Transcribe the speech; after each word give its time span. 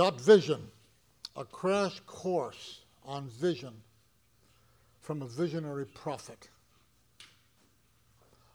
Got 0.00 0.18
Vision, 0.18 0.62
a 1.36 1.44
crash 1.44 2.00
course 2.06 2.80
on 3.04 3.28
vision 3.28 3.74
from 5.02 5.20
a 5.20 5.26
visionary 5.26 5.84
prophet. 5.84 6.48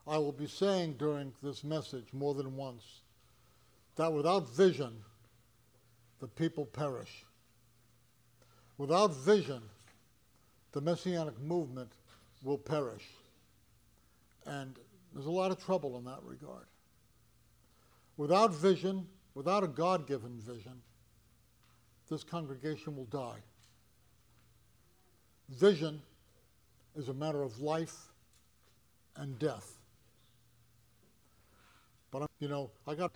I 0.07 0.17
will 0.17 0.31
be 0.31 0.47
saying 0.47 0.95
during 0.97 1.33
this 1.43 1.63
message 1.63 2.07
more 2.13 2.33
than 2.33 2.55
once 2.55 3.01
that 3.95 4.11
without 4.11 4.49
vision, 4.49 4.93
the 6.19 6.27
people 6.27 6.65
perish. 6.65 7.23
Without 8.79 9.13
vision, 9.13 9.61
the 10.71 10.81
messianic 10.81 11.39
movement 11.39 11.91
will 12.41 12.57
perish. 12.57 13.05
And 14.47 14.79
there's 15.13 15.27
a 15.27 15.29
lot 15.29 15.51
of 15.51 15.63
trouble 15.63 15.95
in 15.99 16.05
that 16.05 16.23
regard. 16.23 16.65
Without 18.17 18.51
vision, 18.51 19.05
without 19.35 19.63
a 19.63 19.67
God 19.67 20.07
given 20.07 20.39
vision, 20.39 20.81
this 22.09 22.23
congregation 22.23 22.95
will 22.95 23.05
die. 23.05 23.39
Vision 25.49 26.01
is 26.95 27.09
a 27.09 27.13
matter 27.13 27.43
of 27.43 27.59
life 27.59 27.95
and 29.15 29.37
death. 29.39 29.77
But, 32.11 32.29
you 32.39 32.47
know, 32.47 32.71
I 32.87 32.95
got. 32.95 33.15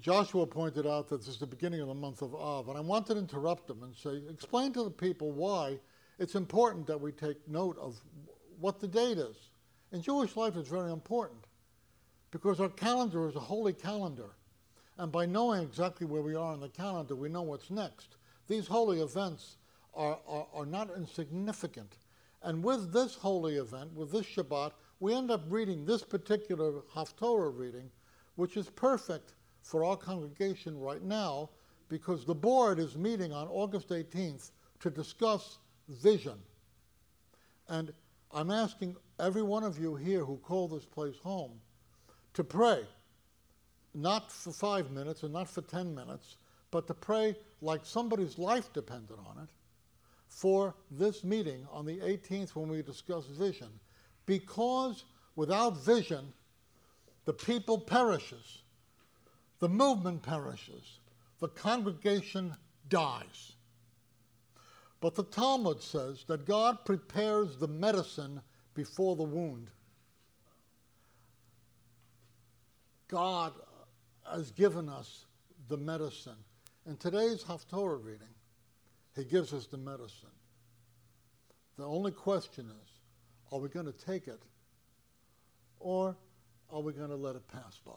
Joshua 0.00 0.46
pointed 0.46 0.86
out 0.86 1.08
that 1.10 1.18
this 1.18 1.28
is 1.28 1.38
the 1.38 1.46
beginning 1.46 1.80
of 1.80 1.88
the 1.88 1.94
month 1.94 2.22
of 2.22 2.34
Av, 2.34 2.68
and 2.68 2.78
I 2.78 2.80
wanted 2.80 3.14
to 3.14 3.20
interrupt 3.20 3.68
him 3.68 3.82
and 3.82 3.94
say, 3.94 4.22
explain 4.30 4.72
to 4.72 4.84
the 4.84 4.90
people 4.90 5.30
why 5.30 5.78
it's 6.18 6.34
important 6.34 6.86
that 6.86 7.00
we 7.00 7.12
take 7.12 7.36
note 7.46 7.76
of 7.78 8.00
what 8.58 8.80
the 8.80 8.88
date 8.88 9.18
is. 9.18 9.36
In 9.92 10.00
Jewish 10.00 10.36
life, 10.36 10.56
it's 10.56 10.68
very 10.68 10.90
important 10.90 11.44
because 12.30 12.58
our 12.58 12.70
calendar 12.70 13.28
is 13.28 13.36
a 13.36 13.40
holy 13.40 13.74
calendar. 13.74 14.30
And 14.98 15.10
by 15.10 15.26
knowing 15.26 15.62
exactly 15.62 16.06
where 16.06 16.22
we 16.22 16.34
are 16.34 16.52
on 16.52 16.60
the 16.60 16.68
calendar, 16.68 17.16
we 17.16 17.28
know 17.28 17.42
what's 17.42 17.70
next. 17.70 18.16
These 18.48 18.66
holy 18.66 19.00
events 19.00 19.56
are, 19.94 20.18
are, 20.26 20.46
are 20.52 20.66
not 20.66 20.90
insignificant. 20.96 21.96
And 22.42 22.62
with 22.62 22.92
this 22.92 23.14
holy 23.14 23.56
event, 23.56 23.94
with 23.94 24.12
this 24.12 24.26
Shabbat, 24.26 24.72
we 25.00 25.14
end 25.14 25.30
up 25.30 25.44
reading 25.48 25.84
this 25.84 26.02
particular 26.02 26.82
Haftorah 26.94 27.56
reading, 27.56 27.90
which 28.36 28.56
is 28.56 28.68
perfect 28.70 29.34
for 29.62 29.84
our 29.84 29.96
congregation 29.96 30.78
right 30.78 31.02
now 31.02 31.50
because 31.88 32.24
the 32.24 32.34
board 32.34 32.78
is 32.78 32.96
meeting 32.96 33.32
on 33.32 33.48
August 33.48 33.90
18th 33.90 34.50
to 34.80 34.90
discuss 34.90 35.58
vision. 35.88 36.38
And 37.68 37.92
I'm 38.32 38.50
asking 38.50 38.96
every 39.20 39.42
one 39.42 39.62
of 39.62 39.78
you 39.78 39.94
here 39.94 40.24
who 40.24 40.36
call 40.38 40.68
this 40.68 40.84
place 40.84 41.18
home 41.22 41.60
to 42.34 42.42
pray, 42.42 42.82
not 43.94 44.32
for 44.32 44.52
five 44.52 44.90
minutes 44.90 45.22
and 45.22 45.32
not 45.32 45.48
for 45.48 45.62
10 45.62 45.94
minutes, 45.94 46.36
but 46.70 46.86
to 46.86 46.94
pray 46.94 47.36
like 47.60 47.84
somebody's 47.84 48.38
life 48.38 48.72
depended 48.72 49.18
on 49.26 49.42
it 49.42 49.48
for 50.28 50.74
this 50.90 51.22
meeting 51.22 51.66
on 51.70 51.84
the 51.84 51.98
18th 51.98 52.54
when 52.54 52.68
we 52.68 52.82
discuss 52.82 53.26
vision. 53.26 53.68
Because 54.24 55.04
without 55.36 55.76
vision, 55.84 56.32
the 57.26 57.34
people 57.34 57.78
perishes, 57.78 58.62
the 59.58 59.68
movement 59.68 60.22
perishes, 60.22 61.00
the 61.40 61.48
congregation 61.48 62.56
dies. 62.88 63.52
But 65.00 65.14
the 65.14 65.24
Talmud 65.24 65.82
says 65.82 66.24
that 66.28 66.46
God 66.46 66.84
prepares 66.84 67.56
the 67.56 67.68
medicine 67.68 68.40
before 68.74 69.16
the 69.16 69.24
wound. 69.24 69.68
God 73.08 73.52
has 74.36 74.50
given 74.50 74.88
us 74.88 75.26
the 75.68 75.76
medicine. 75.76 76.36
In 76.86 76.96
today's 76.96 77.42
Haftorah 77.44 78.04
reading, 78.04 78.34
He 79.14 79.24
gives 79.24 79.52
us 79.52 79.66
the 79.66 79.78
medicine. 79.78 80.28
The 81.76 81.86
only 81.86 82.12
question 82.12 82.66
is 82.66 82.88
are 83.52 83.58
we 83.58 83.68
going 83.68 83.86
to 83.86 83.92
take 83.92 84.28
it 84.28 84.40
or 85.78 86.16
are 86.70 86.80
we 86.80 86.92
going 86.92 87.10
to 87.10 87.16
let 87.16 87.36
it 87.36 87.46
pass 87.48 87.78
by? 87.84 87.92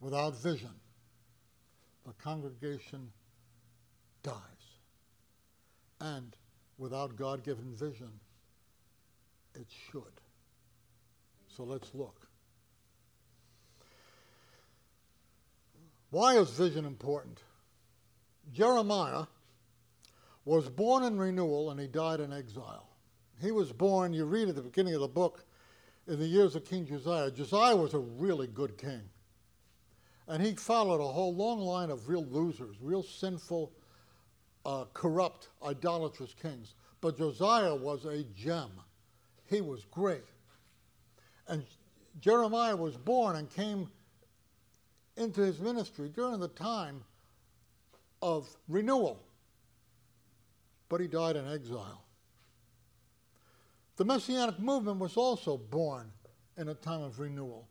Without 0.00 0.40
vision, 0.42 0.74
the 2.06 2.12
congregation 2.14 3.10
dies. 4.22 4.34
And 6.00 6.36
without 6.76 7.16
God 7.16 7.42
given 7.42 7.74
vision, 7.74 8.10
it 9.54 9.66
should. 9.90 10.02
So 11.56 11.64
let's 11.64 11.94
look. 11.94 12.25
Why 16.16 16.38
is 16.38 16.48
vision 16.48 16.86
important? 16.86 17.42
Jeremiah 18.50 19.26
was 20.46 20.66
born 20.66 21.04
in 21.04 21.18
renewal 21.18 21.70
and 21.70 21.78
he 21.78 21.88
died 21.88 22.20
in 22.20 22.32
exile. 22.32 22.88
He 23.38 23.50
was 23.50 23.70
born, 23.70 24.14
you 24.14 24.24
read 24.24 24.48
at 24.48 24.54
the 24.54 24.62
beginning 24.62 24.94
of 24.94 25.02
the 25.02 25.08
book, 25.08 25.44
in 26.08 26.18
the 26.18 26.26
years 26.26 26.56
of 26.56 26.64
King 26.64 26.86
Josiah. 26.86 27.30
Josiah 27.30 27.76
was 27.76 27.92
a 27.92 27.98
really 27.98 28.46
good 28.46 28.78
king. 28.78 29.02
And 30.26 30.42
he 30.42 30.54
followed 30.54 31.02
a 31.02 31.12
whole 31.12 31.34
long 31.34 31.60
line 31.60 31.90
of 31.90 32.08
real 32.08 32.24
losers, 32.24 32.76
real 32.80 33.02
sinful, 33.02 33.70
uh, 34.64 34.86
corrupt, 34.94 35.50
idolatrous 35.62 36.32
kings. 36.32 36.76
But 37.02 37.18
Josiah 37.18 37.74
was 37.74 38.06
a 38.06 38.22
gem. 38.34 38.70
He 39.50 39.60
was 39.60 39.84
great. 39.90 40.24
And 41.46 41.62
Jeremiah 42.20 42.74
was 42.74 42.96
born 42.96 43.36
and 43.36 43.50
came 43.50 43.90
into 45.16 45.40
his 45.40 45.60
ministry 45.60 46.08
during 46.08 46.40
the 46.40 46.48
time 46.48 47.02
of 48.22 48.48
renewal. 48.68 49.22
But 50.88 51.00
he 51.00 51.06
died 51.06 51.36
in 51.36 51.50
exile. 51.50 52.02
The 53.96 54.04
Messianic 54.04 54.58
movement 54.58 54.98
was 54.98 55.16
also 55.16 55.56
born 55.56 56.10
in 56.56 56.68
a 56.68 56.74
time 56.74 57.02
of 57.02 57.18
renewal. 57.18 57.66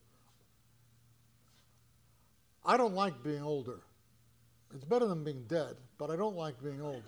I 2.65 2.77
don't 2.77 2.95
like 2.95 3.23
being 3.23 3.43
older. 3.43 3.79
It's 4.73 4.83
better 4.83 5.05
than 5.05 5.23
being 5.23 5.43
dead, 5.47 5.75
but 5.97 6.09
I 6.09 6.15
don't 6.15 6.35
like 6.35 6.61
being 6.63 6.81
older. 6.81 6.99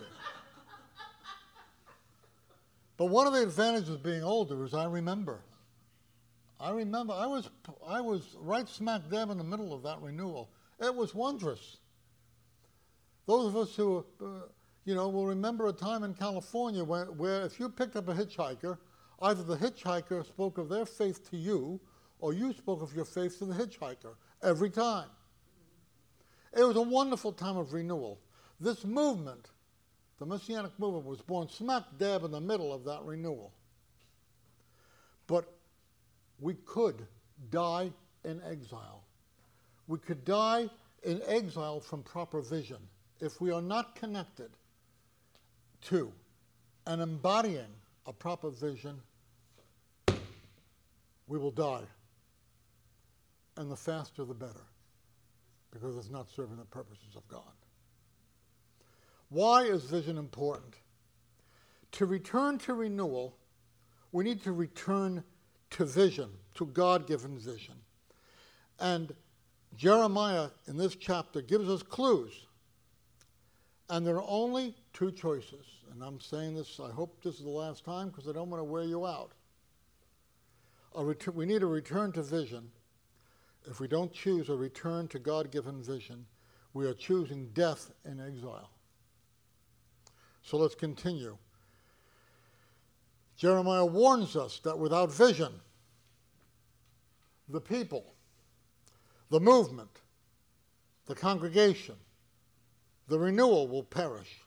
but 2.98 3.06
one 3.06 3.26
of 3.26 3.34
the 3.34 3.42
advantages 3.42 3.90
of 3.90 4.04
being 4.04 4.24
older 4.24 4.64
is 4.64 4.76
I 4.76 4.86
remember. 4.86 5.40
I 6.60 6.72
remember 6.72 7.14
I 7.14 7.28
was 7.28 7.50
I 7.86 8.02
was 8.02 8.36
right 8.40 8.68
smack 8.68 9.10
dab 9.10 9.30
in 9.30 9.38
the 9.38 9.44
middle 9.44 9.74
of 9.74 9.84
that 9.84 10.02
renewal. 10.02 10.50
It 10.80 10.94
was 10.94 11.14
wondrous. 11.14 11.78
Those 13.26 13.48
of 13.48 13.58
us 13.58 13.76
who, 13.76 14.06
uh, 14.22 14.26
you 14.86 14.96
know, 14.96 15.10
will 15.10 15.26
remember 15.26 15.68
a 15.68 15.74
time 15.74 16.04
in 16.04 16.14
California 16.14 16.84
where, 16.84 17.06
where 17.06 17.42
if 17.42 17.60
you 17.60 17.68
picked 17.68 17.96
up 17.96 18.08
a 18.08 18.14
hitchhiker 18.14 18.78
Either 19.22 19.44
the 19.44 19.58
hitchhiker 19.58 20.26
spoke 20.26 20.58
of 20.58 20.70
their 20.70 20.86
faith 20.86 21.30
to 21.32 21.38
you, 21.38 21.80
or 22.20 22.34
you 22.34 22.54
spoke 22.54 22.82
of 22.82 22.94
your 22.96 23.06
faith 23.06 23.38
to 23.40 23.46
the 23.46 23.54
hitchhiker 23.54 24.16
every 24.44 24.70
time. 24.70 25.10
It 26.56 26.64
was 26.64 26.76
a 26.76 26.82
wonderful 26.82 27.32
time 27.32 27.58
of 27.58 27.74
renewal. 27.74 28.20
This 28.60 28.86
movement, 28.86 29.50
the 30.20 30.26
Messianic 30.26 30.78
movement, 30.80 31.06
was 31.06 31.22
born 31.22 31.50
smack 31.50 31.84
dab 31.98 32.24
in 32.24 32.32
the 32.32 32.42
middle 32.42 32.74
of 32.74 32.84
that 32.86 33.04
renewal. 33.04 33.54
But 35.26 35.52
we 36.40 36.54
could 36.66 37.06
die 37.50 37.92
in 38.24 38.42
exile. 38.44 39.04
We 39.88 40.00
could 40.00 40.26
die 40.26 40.70
in 41.04 41.22
exile 41.28 41.80
from 41.80 42.04
proper 42.04 42.42
vision 42.42 42.80
if 43.20 43.42
we 43.42 43.52
are 43.52 43.62
not 43.62 43.96
connected 43.96 44.52
to 45.82 46.12
and 46.86 47.02
embodying 47.02 47.74
a 48.06 48.14
proper 48.14 48.50
vision, 48.50 49.02
we 51.28 51.38
will 51.38 51.52
die. 51.52 51.84
And 53.58 53.72
the 53.72 53.76
faster 53.76 54.24
the 54.24 54.34
better, 54.34 54.68
because 55.72 55.98
it's 55.98 56.12
not 56.12 56.30
serving 56.30 56.58
the 56.58 56.66
purposes 56.66 57.16
of 57.16 57.28
God. 57.28 57.42
Why 59.30 59.64
is 59.64 59.84
vision 59.84 60.18
important? 60.18 60.76
To 61.94 62.06
return 62.06 62.60
to 62.60 62.74
renewal, 62.74 63.36
we 64.12 64.24
need 64.24 64.44
to 64.44 64.52
return 64.52 65.24
to 65.72 65.86
vision, 65.86 66.30
to 66.56 66.66
God 66.66 67.08
given 67.08 67.38
vision. 67.38 67.76
And 68.80 69.14
Jeremiah 69.76 70.50
in 70.68 70.78
this 70.78 70.96
chapter 70.96 71.42
gives 71.42 71.70
us 71.70 71.84
clues. 71.84 72.48
And 73.90 74.06
there 74.06 74.16
are 74.16 74.26
only 74.28 74.76
two 74.94 75.12
choices 75.12 75.66
and 75.98 76.04
I'm 76.04 76.20
saying 76.20 76.54
this, 76.54 76.80
I 76.80 76.92
hope 76.92 77.24
this 77.24 77.36
is 77.36 77.42
the 77.42 77.50
last 77.50 77.84
time 77.84 78.10
because 78.10 78.28
I 78.28 78.32
don't 78.32 78.52
want 78.52 78.60
to 78.60 78.66
wear 78.66 78.84
you 78.84 79.08
out. 79.08 79.32
Ret- 80.96 81.34
we 81.34 81.48
need 81.48 81.64
a 81.64 81.68
return 81.68 82.12
to 82.12 82.22
vision. 82.22 82.70
If 83.66 83.80
we 83.80 83.88
don't 83.88 84.14
choose 84.14 84.50
a 84.50 84.56
return 84.56 85.08
to 85.08 85.18
God 85.18 85.50
given 85.50 85.82
vision, 85.82 86.28
we 86.76 86.86
are 86.86 86.94
choosing 86.94 87.50
death 87.56 87.92
in 88.06 88.20
exile. 88.20 88.70
So 90.44 90.58
let's 90.58 90.76
continue. 90.76 91.36
Jeremiah 93.38 93.86
warns 93.86 94.36
us 94.36 94.60
that 94.64 94.78
without 94.78 95.14
vision, 95.14 95.54
the 97.48 97.62
people, 97.62 98.16
the 99.30 99.40
movement, 99.40 100.02
the 101.06 101.16
congregation, 101.16 101.96
the 103.08 103.18
renewal 103.18 103.68
will 103.68 103.84
perish. 103.84 104.42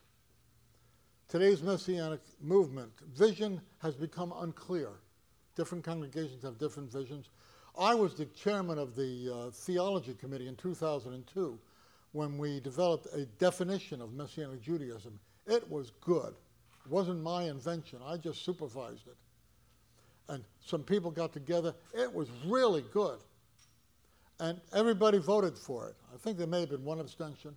Today's 1.28 1.62
Messianic 1.62 2.20
movement 2.40 2.92
vision 3.14 3.60
has 3.78 3.94
become 3.94 4.34
unclear. 4.38 4.90
Different 5.54 5.84
congregations 5.84 6.42
have 6.42 6.58
different 6.58 6.90
visions. 6.90 7.30
I 7.78 7.94
was 7.94 8.14
the 8.14 8.26
chairman 8.26 8.78
of 8.78 8.96
the 8.96 9.32
uh, 9.32 9.50
theology 9.50 10.14
committee 10.14 10.48
in 10.48 10.56
2002 10.56 11.58
when 12.12 12.36
we 12.36 12.58
developed 12.58 13.06
a 13.14 13.26
definition 13.38 14.02
of 14.02 14.12
Messianic 14.12 14.60
Judaism. 14.60 15.18
It 15.46 15.70
was 15.70 15.92
good. 16.00 16.34
It 16.84 16.90
wasn't 16.90 17.22
my 17.22 17.44
invention, 17.44 18.00
I 18.04 18.16
just 18.16 18.44
supervised 18.44 19.06
it. 19.06 19.16
And 20.28 20.44
some 20.64 20.84
people 20.84 21.10
got 21.10 21.32
together. 21.32 21.74
It 21.92 22.12
was 22.12 22.28
really 22.46 22.84
good. 22.92 23.18
And 24.38 24.60
everybody 24.72 25.18
voted 25.18 25.58
for 25.58 25.88
it. 25.88 25.96
I 26.14 26.16
think 26.18 26.38
there 26.38 26.46
may 26.46 26.60
have 26.60 26.70
been 26.70 26.84
one 26.84 27.00
abstention. 27.00 27.56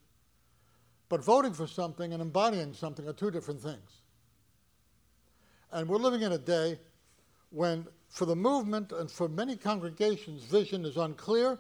But 1.07 1.23
voting 1.23 1.53
for 1.53 1.67
something 1.67 2.11
and 2.13 2.21
embodying 2.21 2.73
something 2.73 3.07
are 3.07 3.13
two 3.13 3.29
different 3.29 3.61
things. 3.61 4.01
And 5.71 5.87
we're 5.87 5.97
living 5.97 6.23
in 6.23 6.31
a 6.31 6.37
day 6.37 6.79
when, 7.51 7.85
for 8.09 8.25
the 8.25 8.35
movement 8.35 8.91
and 8.91 9.09
for 9.09 9.29
many 9.29 9.55
congregations, 9.55 10.43
vision 10.43 10.85
is 10.85 10.97
unclear. 10.97 11.59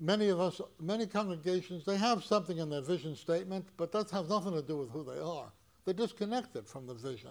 Many 0.00 0.28
of 0.28 0.40
us, 0.40 0.60
many 0.80 1.06
congregations, 1.06 1.84
they 1.84 1.96
have 1.96 2.24
something 2.24 2.58
in 2.58 2.68
their 2.68 2.82
vision 2.82 3.14
statement, 3.16 3.66
but 3.76 3.92
that 3.92 4.10
has 4.10 4.28
nothing 4.28 4.52
to 4.52 4.62
do 4.62 4.76
with 4.76 4.90
who 4.90 5.04
they 5.04 5.20
are. 5.20 5.52
They're 5.86 5.94
disconnected 5.94 6.66
from 6.66 6.86
the 6.86 6.94
vision. 6.94 7.30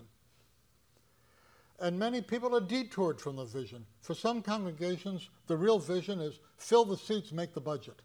And 1.78 2.00
many 2.00 2.22
people 2.22 2.56
are 2.56 2.62
detoured 2.62 3.19
from 3.19 3.36
the 3.36 3.44
vision. 3.44 3.86
For 4.00 4.16
some 4.16 4.42
congregations, 4.42 5.30
the 5.48 5.57
real 5.57 5.78
vision 5.78 6.22
is 6.22 6.40
fill 6.57 6.86
the 6.86 6.96
seats, 6.96 7.34
make 7.34 7.54
the 7.54 7.60
budget. 7.60 8.02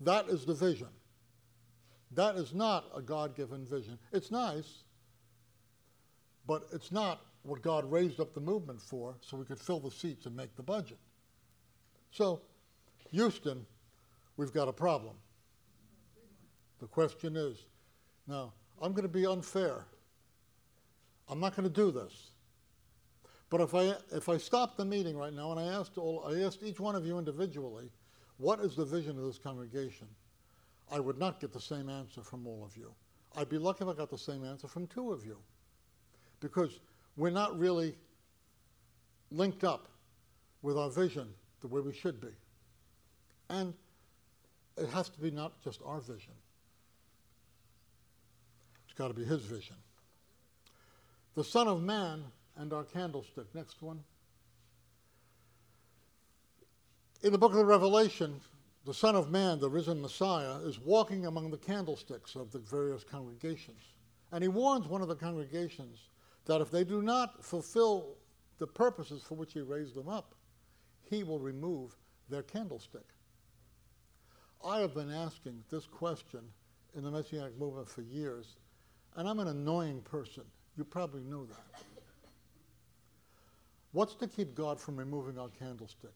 That 0.00 0.28
is 0.28 0.44
the 0.44 0.54
vision. 0.54 0.88
That 2.10 2.34
is 2.34 2.52
not 2.52 2.86
a 2.96 3.00
God 3.00 3.36
given 3.36 3.64
vision. 3.64 3.96
It's 4.12 4.32
nice, 4.32 4.82
but 6.46 6.64
it's 6.72 6.90
not 6.90 7.20
what 7.42 7.62
God 7.62 7.90
raised 7.90 8.18
up 8.18 8.34
the 8.34 8.40
movement 8.40 8.80
for, 8.82 9.14
so 9.20 9.36
we 9.36 9.44
could 9.44 9.60
fill 9.60 9.78
the 9.78 9.90
seats 9.90 10.26
and 10.26 10.34
make 10.34 10.56
the 10.56 10.62
budget. 10.62 10.98
So, 12.10 12.40
Houston, 13.12 13.66
we've 14.36 14.52
got 14.52 14.66
a 14.66 14.72
problem. 14.72 15.14
The 16.80 16.86
question 16.88 17.36
is 17.36 17.56
now, 18.26 18.52
I'm 18.84 18.92
going 18.92 19.04
to 19.04 19.08
be 19.08 19.24
unfair. 19.24 19.86
I'm 21.30 21.40
not 21.40 21.56
going 21.56 21.66
to 21.66 21.74
do 21.74 21.90
this. 21.90 22.32
But 23.48 23.62
if 23.62 23.74
I, 23.74 23.94
if 24.12 24.28
I 24.28 24.36
stop 24.36 24.76
the 24.76 24.84
meeting 24.84 25.16
right 25.16 25.32
now 25.32 25.52
and 25.52 25.58
I 25.58 25.72
asked, 25.72 25.96
all, 25.96 26.22
I 26.28 26.42
asked 26.42 26.62
each 26.62 26.80
one 26.80 26.94
of 26.94 27.06
you 27.06 27.18
individually, 27.18 27.90
what 28.36 28.60
is 28.60 28.76
the 28.76 28.84
vision 28.84 29.18
of 29.18 29.24
this 29.24 29.38
congregation? 29.38 30.06
I 30.92 31.00
would 31.00 31.18
not 31.18 31.40
get 31.40 31.50
the 31.50 31.60
same 31.62 31.88
answer 31.88 32.20
from 32.20 32.46
all 32.46 32.62
of 32.62 32.76
you. 32.76 32.92
I'd 33.38 33.48
be 33.48 33.56
lucky 33.56 33.84
if 33.84 33.90
I 33.90 33.94
got 33.94 34.10
the 34.10 34.18
same 34.18 34.44
answer 34.44 34.68
from 34.68 34.86
two 34.86 35.12
of 35.12 35.24
you. 35.24 35.38
Because 36.40 36.80
we're 37.16 37.30
not 37.30 37.58
really 37.58 37.96
linked 39.30 39.64
up 39.64 39.88
with 40.60 40.76
our 40.76 40.90
vision 40.90 41.28
the 41.62 41.68
way 41.68 41.80
we 41.80 41.94
should 41.94 42.20
be. 42.20 42.36
And 43.48 43.72
it 44.76 44.90
has 44.90 45.08
to 45.08 45.18
be 45.18 45.30
not 45.30 45.62
just 45.62 45.80
our 45.86 46.00
vision, 46.00 46.34
it's 48.94 48.98
got 49.00 49.08
to 49.08 49.14
be 49.14 49.24
his 49.24 49.42
vision. 49.42 49.74
The 51.34 51.42
Son 51.42 51.66
of 51.66 51.82
Man 51.82 52.22
and 52.56 52.72
our 52.72 52.84
candlestick. 52.84 53.52
Next 53.52 53.82
one. 53.82 53.98
In 57.24 57.32
the 57.32 57.38
book 57.38 57.50
of 57.50 57.58
the 57.58 57.64
Revelation, 57.64 58.40
the 58.84 58.94
Son 58.94 59.16
of 59.16 59.32
Man, 59.32 59.58
the 59.58 59.68
risen 59.68 60.00
Messiah, 60.00 60.58
is 60.58 60.78
walking 60.78 61.26
among 61.26 61.50
the 61.50 61.56
candlesticks 61.56 62.36
of 62.36 62.52
the 62.52 62.60
various 62.60 63.02
congregations. 63.02 63.82
And 64.30 64.42
he 64.42 64.48
warns 64.48 64.86
one 64.86 65.02
of 65.02 65.08
the 65.08 65.16
congregations 65.16 66.10
that 66.44 66.60
if 66.60 66.70
they 66.70 66.84
do 66.84 67.02
not 67.02 67.44
fulfill 67.44 68.18
the 68.58 68.66
purposes 68.68 69.24
for 69.24 69.34
which 69.34 69.54
he 69.54 69.60
raised 69.60 69.96
them 69.96 70.08
up, 70.08 70.36
he 71.02 71.24
will 71.24 71.40
remove 71.40 71.96
their 72.30 72.44
candlestick. 72.44 73.08
I 74.64 74.78
have 74.78 74.94
been 74.94 75.10
asking 75.10 75.64
this 75.68 75.84
question 75.84 76.42
in 76.96 77.02
the 77.02 77.10
Messianic 77.10 77.58
movement 77.58 77.88
for 77.88 78.02
years, 78.02 78.54
and 79.16 79.28
I'm 79.28 79.38
an 79.38 79.48
annoying 79.48 80.00
person. 80.02 80.44
You 80.76 80.84
probably 80.84 81.22
know 81.22 81.46
that. 81.46 81.82
What's 83.92 84.14
to 84.16 84.26
keep 84.26 84.54
God 84.54 84.80
from 84.80 84.96
removing 84.96 85.38
our 85.38 85.50
candlestick? 85.50 86.10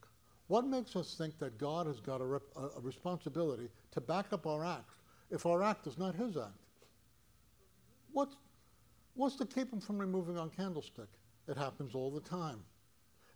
What 0.48 0.66
makes 0.66 0.96
us 0.96 1.14
think 1.16 1.38
that 1.38 1.58
God 1.58 1.86
has 1.86 2.00
got 2.00 2.20
a, 2.20 2.24
rep- 2.24 2.56
a, 2.56 2.80
responsibility 2.80 3.68
to 3.92 4.00
back 4.00 4.32
up 4.32 4.46
our 4.46 4.64
act 4.64 4.94
if 5.30 5.46
our 5.46 5.62
act 5.62 5.86
is 5.86 5.98
not 5.98 6.14
his 6.14 6.36
act? 6.36 6.58
What's, 8.12 8.36
what's 9.14 9.36
to 9.36 9.46
keep 9.46 9.72
him 9.72 9.80
from 9.80 9.98
removing 9.98 10.38
our 10.38 10.48
candlestick? 10.48 11.08
It 11.46 11.56
happens 11.56 11.94
all 11.94 12.10
the 12.10 12.20
time. 12.20 12.60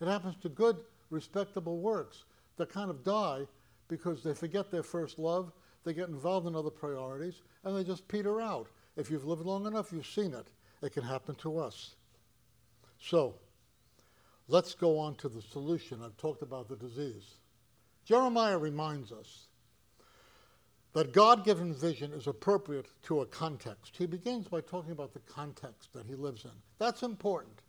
It 0.01 0.09
happens 0.09 0.35
to 0.43 0.49
good, 0.49 0.79
respectable 1.11 1.79
works 1.79 2.25
that 2.57 2.69
kind 2.69 2.91
of 2.91 3.05
die 3.05 3.47
because 3.89 4.23
they 4.23 4.35
forget 4.35 4.71
their 4.71 4.83
first 4.83 5.19
love, 5.19 5.53
they 5.85 5.93
get 5.95 6.09
involved 6.09 6.47
in 6.47 6.57
other 6.57 6.71
priorities, 6.71 7.43
and 7.65 7.77
they 7.77 7.85
just 7.85 8.09
peter 8.09 8.41
out. 8.41 8.69
If 8.97 9.11
you've 9.11 9.25
lived 9.25 9.45
long 9.45 9.67
enough, 9.67 9.93
you've 9.93 10.07
seen 10.07 10.35
it. 10.35 10.47
It 10.83 10.93
can 10.93 11.03
happen 11.05 11.35
to 11.37 11.59
us. 11.59 11.95
So, 13.01 13.35
Let's 14.49 14.75
go 14.75 14.99
on 14.99 15.15
to 15.17 15.29
the 15.29 15.41
solution. 15.41 16.03
I've 16.05 16.17
talked 16.17 16.43
about 16.43 16.69
the 16.69 16.77
disease. 16.77 17.37
Jeremiah 18.05 18.59
reminds 18.59 19.13
us 19.13 19.47
that 20.93 21.13
God 21.13 21.45
given 21.45 21.75
vision 21.75 22.13
is 22.13 22.27
appropriate 22.27 22.87
to 23.05 23.21
a 23.21 23.27
context. 23.27 23.97
He 23.97 24.07
begins 24.07 24.49
by 24.49 24.61
talking 24.61 24.93
about 24.93 25.15
the 25.15 25.21
context 25.21 25.95
that 25.95 26.07
he 26.07 26.15
lives 26.15 26.45
in. 26.45 26.51
That's 26.79 27.03
important. 27.03 27.63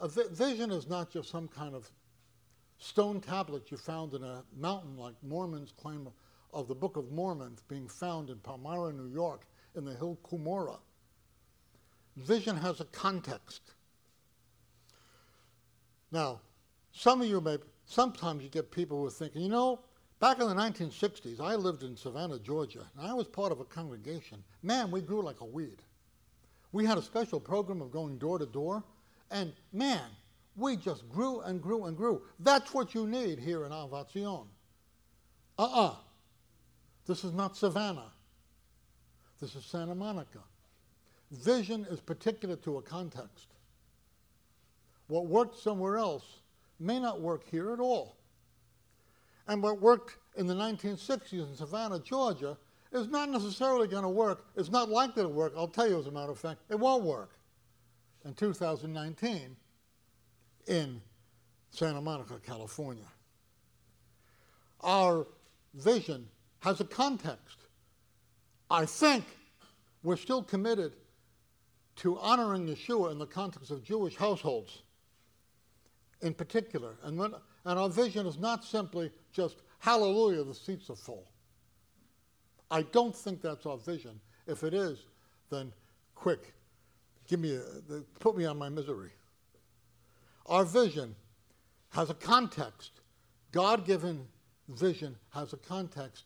A 0.00 0.08
vi- 0.08 0.28
vision 0.32 0.72
is 0.72 0.88
not 0.88 1.12
just 1.12 1.30
some 1.30 1.46
kind 1.46 1.74
of 1.74 1.88
stone 2.78 3.20
tablet 3.20 3.70
you 3.70 3.76
found 3.76 4.14
in 4.14 4.24
a 4.24 4.42
mountain 4.56 4.96
like 4.96 5.14
Mormons 5.22 5.72
claim 5.72 6.08
of 6.52 6.66
the 6.66 6.74
Book 6.74 6.96
of 6.96 7.12
Mormon 7.12 7.56
being 7.68 7.86
found 7.86 8.30
in 8.30 8.38
Palmyra, 8.38 8.92
New 8.92 9.12
York, 9.12 9.46
in 9.76 9.84
the 9.84 9.94
hill 9.94 10.18
Cumorah. 10.24 10.78
Vision 12.16 12.56
has 12.56 12.80
a 12.80 12.84
context. 12.86 13.74
Now, 16.10 16.40
some 16.92 17.20
of 17.22 17.28
you 17.28 17.40
may, 17.40 17.58
sometimes 17.84 18.42
you 18.42 18.48
get 18.48 18.70
people 18.70 18.98
who 18.98 19.06
are 19.06 19.10
thinking, 19.10 19.42
you 19.42 19.48
know, 19.48 19.80
back 20.20 20.40
in 20.40 20.48
the 20.48 20.54
1960s, 20.54 21.40
I 21.40 21.54
lived 21.54 21.82
in 21.82 21.96
Savannah, 21.96 22.38
Georgia, 22.38 22.84
and 22.98 23.08
I 23.08 23.14
was 23.14 23.28
part 23.28 23.52
of 23.52 23.60
a 23.60 23.64
congregation. 23.64 24.42
Man, 24.62 24.90
we 24.90 25.00
grew 25.00 25.22
like 25.22 25.40
a 25.40 25.44
weed. 25.44 25.82
We 26.72 26.84
had 26.84 26.98
a 26.98 27.02
special 27.02 27.40
program 27.40 27.80
of 27.80 27.90
going 27.90 28.18
door 28.18 28.38
to 28.38 28.46
door, 28.46 28.82
and 29.30 29.52
man, 29.72 30.04
we 30.56 30.76
just 30.76 31.08
grew 31.08 31.40
and 31.40 31.62
grew 31.62 31.84
and 31.84 31.96
grew. 31.96 32.22
That's 32.40 32.74
what 32.74 32.94
you 32.94 33.06
need 33.06 33.38
here 33.38 33.64
in 33.64 33.70
Ahavat 33.70 34.12
Zion. 34.12 34.46
Uh-uh. 35.58 35.94
This 37.06 37.24
is 37.24 37.32
not 37.32 37.56
Savannah. 37.56 38.12
This 39.40 39.54
is 39.54 39.64
Santa 39.64 39.94
Monica. 39.94 40.40
Vision 41.30 41.86
is 41.90 42.00
particular 42.00 42.56
to 42.56 42.78
a 42.78 42.82
context. 42.82 43.48
What 45.06 45.26
worked 45.26 45.58
somewhere 45.58 45.96
else 45.96 46.24
may 46.80 46.98
not 46.98 47.20
work 47.20 47.44
here 47.50 47.72
at 47.72 47.80
all. 47.80 48.16
And 49.46 49.62
what 49.62 49.80
worked 49.80 50.16
in 50.36 50.46
the 50.46 50.54
1960s 50.54 51.32
in 51.32 51.56
Savannah, 51.56 52.00
Georgia, 52.00 52.56
is 52.92 53.08
not 53.08 53.28
necessarily 53.28 53.88
going 53.88 54.02
to 54.02 54.08
work. 54.08 54.46
It's 54.56 54.70
not 54.70 54.88
likely 54.88 55.22
to 55.22 55.28
work. 55.28 55.52
I'll 55.56 55.68
tell 55.68 55.88
you, 55.88 55.98
as 55.98 56.06
a 56.06 56.10
matter 56.10 56.32
of 56.32 56.38
fact, 56.38 56.60
it 56.68 56.78
won't 56.78 57.04
work 57.04 57.30
in 58.24 58.34
2019 58.34 59.56
in 60.66 61.00
Santa 61.70 62.00
Monica, 62.00 62.38
California. 62.44 63.04
Our 64.80 65.26
vision 65.74 66.28
has 66.60 66.80
a 66.80 66.84
context. 66.84 67.67
I 68.70 68.84
think 68.84 69.24
we're 70.02 70.16
still 70.16 70.42
committed 70.42 70.94
to 71.96 72.18
honoring 72.18 72.66
Yeshua 72.66 73.10
in 73.12 73.18
the 73.18 73.26
context 73.26 73.70
of 73.70 73.82
Jewish 73.82 74.16
households 74.16 74.82
in 76.20 76.34
particular. 76.34 76.96
And, 77.02 77.18
when, 77.18 77.32
and 77.64 77.78
our 77.78 77.88
vision 77.88 78.26
is 78.26 78.38
not 78.38 78.64
simply 78.64 79.10
just, 79.32 79.56
hallelujah, 79.78 80.44
the 80.44 80.54
seats 80.54 80.90
are 80.90 80.96
full. 80.96 81.26
I 82.70 82.82
don't 82.82 83.16
think 83.16 83.40
that's 83.40 83.66
our 83.66 83.78
vision. 83.78 84.20
If 84.46 84.62
it 84.62 84.74
is, 84.74 84.98
then 85.50 85.72
quick, 86.14 86.52
give 87.26 87.40
me 87.40 87.56
a, 87.56 88.00
put 88.20 88.36
me 88.36 88.44
on 88.44 88.58
my 88.58 88.68
misery. 88.68 89.10
Our 90.46 90.64
vision 90.64 91.14
has 91.90 92.10
a 92.10 92.14
context. 92.14 93.00
God 93.52 93.86
given 93.86 94.26
vision 94.68 95.16
has 95.30 95.52
a 95.52 95.56
context. 95.56 96.24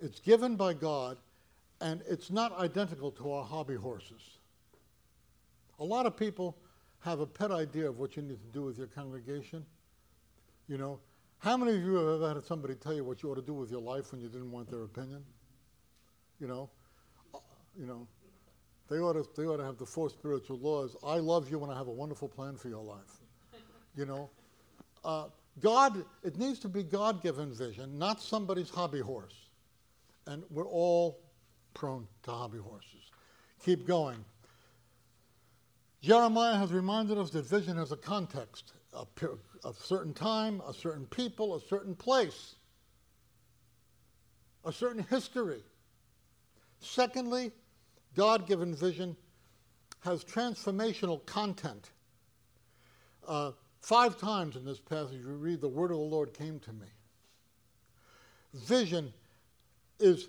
It's 0.00 0.20
given 0.20 0.56
by 0.56 0.74
God, 0.74 1.16
and 1.80 2.02
it's 2.08 2.30
not 2.30 2.56
identical 2.58 3.10
to 3.12 3.32
our 3.32 3.44
hobby 3.44 3.74
horses. 3.74 4.38
A 5.78 5.84
lot 5.84 6.06
of 6.06 6.16
people 6.16 6.56
have 7.00 7.20
a 7.20 7.26
pet 7.26 7.50
idea 7.50 7.88
of 7.88 7.98
what 7.98 8.16
you 8.16 8.22
need 8.22 8.40
to 8.40 8.52
do 8.52 8.62
with 8.62 8.78
your 8.78 8.86
congregation. 8.86 9.64
You 10.68 10.78
know, 10.78 11.00
How 11.38 11.56
many 11.56 11.76
of 11.76 11.82
you 11.82 11.94
have 11.96 12.08
ever 12.08 12.34
had 12.34 12.44
somebody 12.44 12.74
tell 12.74 12.94
you 12.94 13.04
what 13.04 13.22
you 13.22 13.30
ought 13.30 13.36
to 13.36 13.42
do 13.42 13.54
with 13.54 13.70
your 13.70 13.80
life 13.80 14.12
when 14.12 14.20
you 14.20 14.28
didn't 14.28 14.50
want 14.50 14.70
their 14.70 14.82
opinion? 14.82 15.22
You 16.40 16.48
know, 16.48 16.70
uh, 17.34 17.38
you 17.78 17.86
know, 17.86 18.06
they 18.88 18.96
ought 18.96 19.12
to 19.12 19.26
they 19.36 19.46
ought 19.46 19.58
to 19.58 19.64
have 19.64 19.78
the 19.78 19.86
four 19.86 20.10
spiritual 20.10 20.58
laws. 20.58 20.96
I 21.04 21.16
love 21.16 21.50
you, 21.50 21.62
and 21.62 21.72
I 21.72 21.76
have 21.76 21.88
a 21.88 21.92
wonderful 21.92 22.28
plan 22.28 22.56
for 22.56 22.68
your 22.68 22.82
life. 22.82 23.20
You 23.96 24.06
know, 24.06 24.30
uh, 25.04 25.26
God. 25.60 26.04
It 26.22 26.36
needs 26.36 26.58
to 26.60 26.68
be 26.68 26.82
God-given 26.82 27.54
vision, 27.54 27.98
not 27.98 28.20
somebody's 28.20 28.68
hobby 28.68 29.00
horse. 29.00 29.34
And 30.26 30.42
we're 30.50 30.66
all 30.66 31.20
prone 31.76 32.08
to 32.22 32.30
hobby 32.30 32.58
horses. 32.58 33.10
Keep 33.64 33.86
going. 33.86 34.24
Jeremiah 36.00 36.56
has 36.56 36.72
reminded 36.72 37.18
us 37.18 37.30
that 37.30 37.44
vision 37.44 37.76
has 37.76 37.92
a 37.92 37.96
context, 37.96 38.72
a, 38.94 39.04
a 39.64 39.74
certain 39.74 40.14
time, 40.14 40.62
a 40.66 40.72
certain 40.72 41.04
people, 41.06 41.54
a 41.54 41.60
certain 41.60 41.94
place, 41.94 42.54
a 44.64 44.72
certain 44.72 45.02
history. 45.10 45.62
Secondly, 46.80 47.52
God 48.14 48.46
given 48.46 48.74
vision 48.74 49.14
has 50.00 50.24
transformational 50.24 51.24
content. 51.26 51.90
Uh, 53.26 53.50
five 53.80 54.18
times 54.18 54.56
in 54.56 54.64
this 54.64 54.80
passage, 54.80 55.24
we 55.24 55.32
read, 55.32 55.60
The 55.60 55.68
word 55.68 55.90
of 55.90 55.98
the 55.98 56.02
Lord 56.04 56.32
came 56.32 56.58
to 56.60 56.72
me. 56.72 56.86
Vision 58.54 59.12
is 59.98 60.28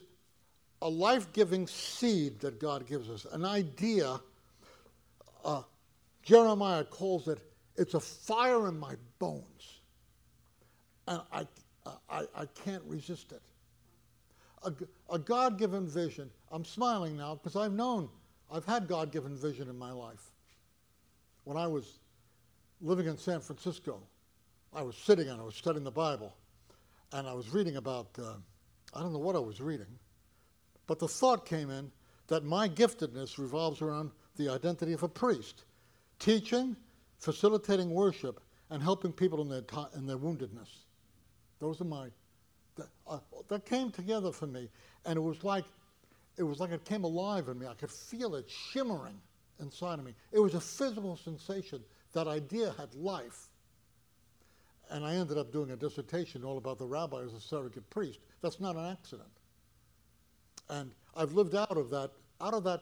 a 0.81 0.89
life 0.89 1.31
giving 1.33 1.67
seed 1.67 2.39
that 2.39 2.59
God 2.59 2.85
gives 2.87 3.09
us, 3.09 3.25
an 3.31 3.45
idea. 3.45 4.19
Uh, 5.43 5.63
Jeremiah 6.23 6.83
calls 6.83 7.27
it, 7.27 7.39
it's 7.77 7.93
a 7.93 7.99
fire 7.99 8.67
in 8.67 8.77
my 8.79 8.95
bones. 9.19 9.79
And 11.07 11.21
I, 11.31 11.47
I, 12.09 12.25
I 12.35 12.45
can't 12.63 12.83
resist 12.85 13.31
it. 13.31 13.41
A, 14.63 14.73
a 15.13 15.19
God 15.19 15.57
given 15.57 15.87
vision, 15.87 16.29
I'm 16.51 16.65
smiling 16.65 17.15
now 17.15 17.35
because 17.35 17.55
I've 17.55 17.71
known, 17.71 18.09
I've 18.51 18.65
had 18.65 18.87
God 18.87 19.11
given 19.11 19.35
vision 19.37 19.69
in 19.69 19.77
my 19.77 19.91
life. 19.91 20.31
When 21.43 21.57
I 21.57 21.67
was 21.67 21.99
living 22.81 23.07
in 23.07 23.17
San 23.17 23.39
Francisco, 23.39 24.01
I 24.73 24.81
was 24.81 24.95
sitting 24.97 25.29
and 25.29 25.39
I 25.39 25.43
was 25.43 25.55
studying 25.55 25.83
the 25.83 25.91
Bible, 25.91 26.35
and 27.13 27.27
I 27.27 27.33
was 27.33 27.49
reading 27.53 27.77
about, 27.77 28.07
uh, 28.19 28.33
I 28.93 28.99
don't 28.99 29.13
know 29.13 29.19
what 29.19 29.35
I 29.35 29.39
was 29.39 29.61
reading, 29.61 29.87
but 30.87 30.99
the 30.99 31.07
thought 31.07 31.45
came 31.45 31.69
in 31.69 31.91
that 32.27 32.43
my 32.43 32.67
giftedness 32.67 33.37
revolves 33.37 33.81
around 33.81 34.11
the 34.37 34.49
identity 34.49 34.93
of 34.93 35.03
a 35.03 35.07
priest, 35.07 35.65
teaching, 36.19 36.75
facilitating 37.19 37.89
worship, 37.89 38.41
and 38.69 38.81
helping 38.81 39.11
people 39.11 39.41
in 39.41 39.49
their, 39.49 39.63
in 39.95 40.05
their 40.05 40.17
woundedness. 40.17 40.85
Those 41.59 41.81
are 41.81 41.85
my, 41.85 42.09
that, 42.75 42.87
uh, 43.07 43.19
that 43.47 43.65
came 43.65 43.91
together 43.91 44.31
for 44.31 44.47
me, 44.47 44.69
and 45.05 45.17
it 45.17 45.21
was 45.21 45.43
like, 45.43 45.65
it 46.37 46.43
was 46.43 46.59
like 46.59 46.71
it 46.71 46.85
came 46.85 47.03
alive 47.03 47.47
in 47.47 47.57
me. 47.57 47.65
I 47.65 47.73
could 47.73 47.89
feel 47.89 48.35
it 48.35 48.49
shimmering 48.49 49.19
inside 49.59 49.99
of 49.99 50.05
me. 50.05 50.13
It 50.31 50.39
was 50.39 50.53
a 50.53 50.61
physical 50.61 51.17
sensation. 51.17 51.81
That 52.13 52.27
idea 52.27 52.73
had 52.77 52.93
life. 52.93 53.47
And 54.89 55.03
I 55.03 55.15
ended 55.15 55.37
up 55.37 55.51
doing 55.51 55.71
a 55.71 55.75
dissertation 55.75 56.43
all 56.43 56.57
about 56.57 56.77
the 56.77 56.85
rabbi 56.85 57.23
as 57.23 57.33
a 57.33 57.41
surrogate 57.41 57.89
priest. 57.89 58.19
That's 58.41 58.59
not 58.59 58.75
an 58.75 58.85
accident. 58.85 59.27
And 60.69 60.91
I've 61.15 61.33
lived 61.33 61.55
out 61.55 61.77
of 61.77 61.89
that, 61.91 62.11
out 62.41 62.53
of 62.53 62.63
that 62.65 62.81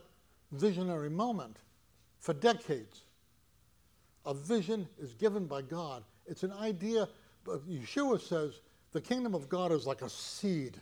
visionary 0.52 1.10
moment 1.10 1.58
for 2.20 2.34
decades. 2.34 3.02
A 4.26 4.34
vision 4.34 4.88
is 5.00 5.14
given 5.14 5.46
by 5.46 5.62
God. 5.62 6.04
It's 6.26 6.44
an 6.44 6.54
idea. 6.54 7.08
Yeshua 7.46 8.20
says 8.20 8.62
the 8.92 9.02
kingdom 9.02 9.36
of 9.36 9.48
God 9.50 9.72
is 9.72 9.86
like 9.86 10.02
a 10.02 10.10
seed, 10.10 10.82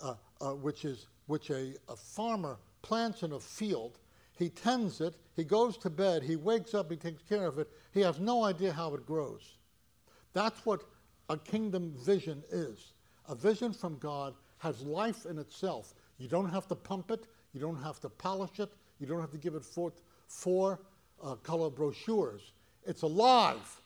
uh, 0.00 0.14
uh, 0.40 0.50
which 0.50 0.84
is 0.84 1.06
which 1.26 1.50
a, 1.50 1.74
a 1.88 1.96
farmer 1.96 2.58
plants 2.82 3.22
in 3.24 3.32
a 3.32 3.40
field. 3.40 3.98
He 4.38 4.48
tends 4.48 5.00
it. 5.00 5.14
He 5.34 5.42
goes 5.42 5.76
to 5.78 5.90
bed. 5.90 6.22
He 6.22 6.36
wakes 6.36 6.74
up. 6.74 6.90
He 6.90 6.96
takes 6.96 7.22
care 7.22 7.46
of 7.46 7.58
it. 7.58 7.68
He 7.92 8.00
has 8.00 8.20
no 8.20 8.44
idea 8.44 8.72
how 8.72 8.94
it 8.94 9.06
grows. 9.06 9.56
That's 10.34 10.64
what 10.64 10.82
a 11.28 11.36
kingdom 11.36 11.94
vision 11.98 12.44
is. 12.50 12.92
A 13.28 13.34
vision 13.34 13.72
from 13.72 13.98
God 13.98 14.34
has 14.58 14.82
life 14.82 15.26
in 15.26 15.38
itself. 15.38 15.94
You 16.18 16.28
don't 16.28 16.50
have 16.50 16.66
to 16.68 16.74
pump 16.74 17.10
it, 17.10 17.26
you 17.52 17.60
don't 17.60 17.82
have 17.82 18.00
to 18.00 18.08
polish 18.08 18.58
it, 18.58 18.70
you 18.98 19.06
don't 19.06 19.20
have 19.20 19.30
to 19.32 19.38
give 19.38 19.54
it 19.54 19.64
four, 19.64 19.92
four 20.28 20.80
uh, 21.22 21.34
color 21.36 21.70
brochures. 21.70 22.52
It's 22.86 23.02
alive, 23.02 23.80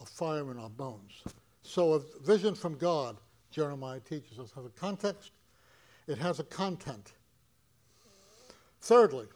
a 0.00 0.06
fire 0.06 0.50
in 0.50 0.58
our 0.58 0.70
bones. 0.70 1.22
So, 1.62 1.94
a 1.94 2.00
vision 2.24 2.54
from 2.54 2.76
God, 2.76 3.16
Jeremiah 3.50 4.00
teaches 4.00 4.38
us, 4.38 4.52
has 4.52 4.64
a 4.64 4.70
context, 4.70 5.32
it 6.06 6.18
has 6.18 6.38
a 6.38 6.44
content. 6.44 7.12
Thirdly, 8.80 9.26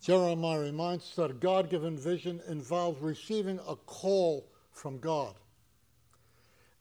Jeremiah 0.00 0.60
reminds 0.60 1.04
us 1.04 1.14
that 1.16 1.30
a 1.30 1.34
God 1.34 1.70
given 1.70 1.96
vision 1.96 2.40
involves 2.48 3.00
receiving 3.00 3.60
a 3.68 3.76
call 3.76 4.46
from 4.72 4.98
God 4.98 5.34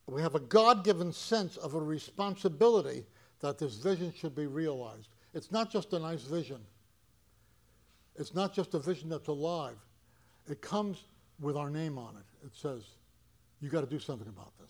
we 0.07 0.21
have 0.21 0.35
a 0.35 0.39
God 0.39 0.83
given 0.83 1.11
sense 1.11 1.57
of 1.57 1.73
a 1.73 1.79
responsibility 1.79 3.05
that 3.39 3.57
this 3.57 3.75
vision 3.75 4.13
should 4.15 4.35
be 4.35 4.47
realized. 4.47 5.09
It's 5.33 5.51
not 5.51 5.71
just 5.71 5.93
a 5.93 5.99
nice 5.99 6.23
vision, 6.23 6.59
it's 8.15 8.33
not 8.33 8.53
just 8.53 8.73
a 8.73 8.79
vision 8.79 9.09
that's 9.09 9.27
alive. 9.27 9.77
It 10.49 10.61
comes 10.61 11.05
with 11.39 11.57
our 11.57 11.69
name 11.69 11.97
on 11.97 12.15
it. 12.15 12.45
It 12.45 12.55
says, 12.55 12.83
you 13.59 13.69
got 13.69 13.81
to 13.81 13.87
do 13.87 13.99
something 13.99 14.27
about 14.27 14.53
this. 14.59 14.69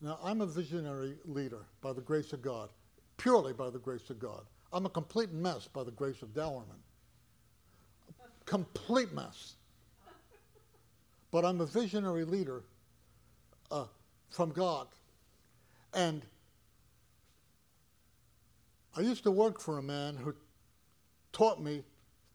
Now, 0.00 0.18
I'm 0.22 0.40
a 0.40 0.46
visionary 0.46 1.14
leader 1.24 1.64
by 1.80 1.92
the 1.92 2.00
grace 2.00 2.32
of 2.32 2.42
God, 2.42 2.70
purely 3.16 3.52
by 3.52 3.70
the 3.70 3.78
grace 3.78 4.10
of 4.10 4.18
God. 4.18 4.42
I'm 4.72 4.84
a 4.84 4.90
complete 4.90 5.32
mess 5.32 5.68
by 5.68 5.84
the 5.84 5.92
grace 5.92 6.22
of 6.22 6.34
Dauermann. 6.34 6.82
Complete 8.44 9.12
mess. 9.12 9.54
But 11.30 11.44
I'm 11.44 11.60
a 11.60 11.66
visionary 11.66 12.24
leader 12.24 12.64
uh, 13.70 13.84
from 14.30 14.50
God. 14.50 14.88
And 15.94 16.22
I 18.96 19.00
used 19.00 19.22
to 19.24 19.30
work 19.30 19.60
for 19.60 19.78
a 19.78 19.82
man 19.82 20.16
who 20.16 20.34
taught 21.32 21.62
me 21.62 21.84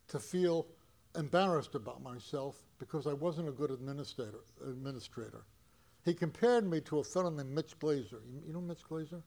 to 0.10 0.20
feel 0.20 0.68
embarrassed 1.16 1.76
about 1.76 2.02
myself 2.02 2.56
because 2.80 3.08
I 3.08 3.14
wasn't 3.14 3.50
a 3.50 3.52
good 3.52 3.72
administrator. 3.72 4.40
administrator. 4.66 5.44
He 6.06 6.14
compared 6.14 6.70
me 6.70 6.82
to 6.82 7.00
a 7.00 7.04
fellow 7.04 7.30
named 7.30 7.52
Mitch 7.52 7.78
Glaser. 7.80 8.22
You, 8.28 8.42
you 8.48 8.54
know 8.54 8.62
Mitch 8.62 8.84
Glaser? 8.88 9.22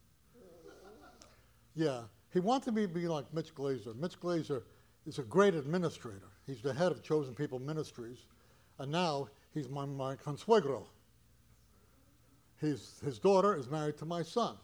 Yeah. 1.75 2.03
He 2.33 2.41
wanted 2.41 2.75
me 2.75 2.83
to 2.83 2.89
be 2.89 3.07
like 3.07 3.33
Mitch 3.33 3.55
Glaser. 3.55 3.95
Mitch 3.95 4.19
Glaser 4.19 4.65
is 5.07 5.19
a 5.19 5.23
great 5.23 5.55
administrator. 5.55 6.31
He's 6.47 6.61
the 6.61 6.75
head 6.75 6.91
of 6.93 7.03
Chosen 7.03 7.35
People 7.35 7.59
Ministries. 7.59 8.19
And 8.79 8.91
now 8.91 9.29
he's 9.53 9.69
my, 9.69 9.87
my 9.87 10.17
consuegro 10.17 10.85
his, 12.65 13.01
his 13.05 13.19
daughter 13.19 13.57
is 13.57 13.69
married 13.69 13.97
to 13.99 14.05
my 14.05 14.23
son. 14.23 14.57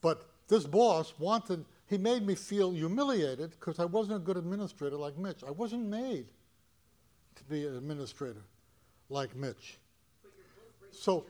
But 0.00 0.26
this 0.48 0.64
boss 0.66 1.14
wanted, 1.18 1.64
he 1.86 1.96
made 1.96 2.26
me 2.26 2.34
feel 2.34 2.72
humiliated 2.72 3.50
because 3.50 3.78
I 3.78 3.84
wasn't 3.86 4.16
a 4.16 4.20
good 4.20 4.36
administrator 4.36 4.96
like 4.96 5.16
Mitch. 5.16 5.42
I 5.46 5.50
wasn't 5.50 5.86
made 5.86 6.26
to 7.36 7.44
be 7.44 7.66
an 7.66 7.76
administrator 7.76 8.42
like 9.08 9.34
Mitch. 9.34 9.78
So, 10.90 11.24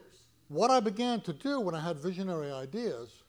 what 0.49 0.71
I 0.71 0.81
began 0.81 1.21
to 1.23 1.33
do 1.33 1.61
when 1.61 1.75
I 1.75 1.81
had 1.81 1.99
visionary 1.99 2.53
ideas 2.53 3.25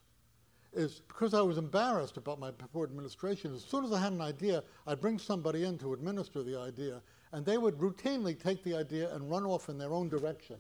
is 0.73 1.01
because 1.07 1.33
I 1.33 1.41
was 1.41 1.57
embarrassed 1.57 2.17
about 2.17 2.39
my 2.39 2.51
poor 2.51 2.83
administration, 2.83 3.53
as 3.53 3.63
soon 3.63 3.85
as 3.85 3.93
I 3.93 3.99
had 3.99 4.11
an 4.11 4.21
idea, 4.21 4.63
I'd 4.85 4.99
bring 4.99 5.17
somebody 5.17 5.63
in 5.63 5.77
to 5.77 5.93
administer 5.93 6.43
the 6.43 6.59
idea, 6.59 7.01
and 7.31 7.45
they 7.45 7.57
would 7.57 7.77
routinely 7.77 8.37
take 8.37 8.63
the 8.63 8.75
idea 8.75 9.13
and 9.15 9.29
run 9.31 9.45
off 9.45 9.69
in 9.69 9.77
their 9.77 9.93
own 9.93 10.09
direction. 10.09 10.57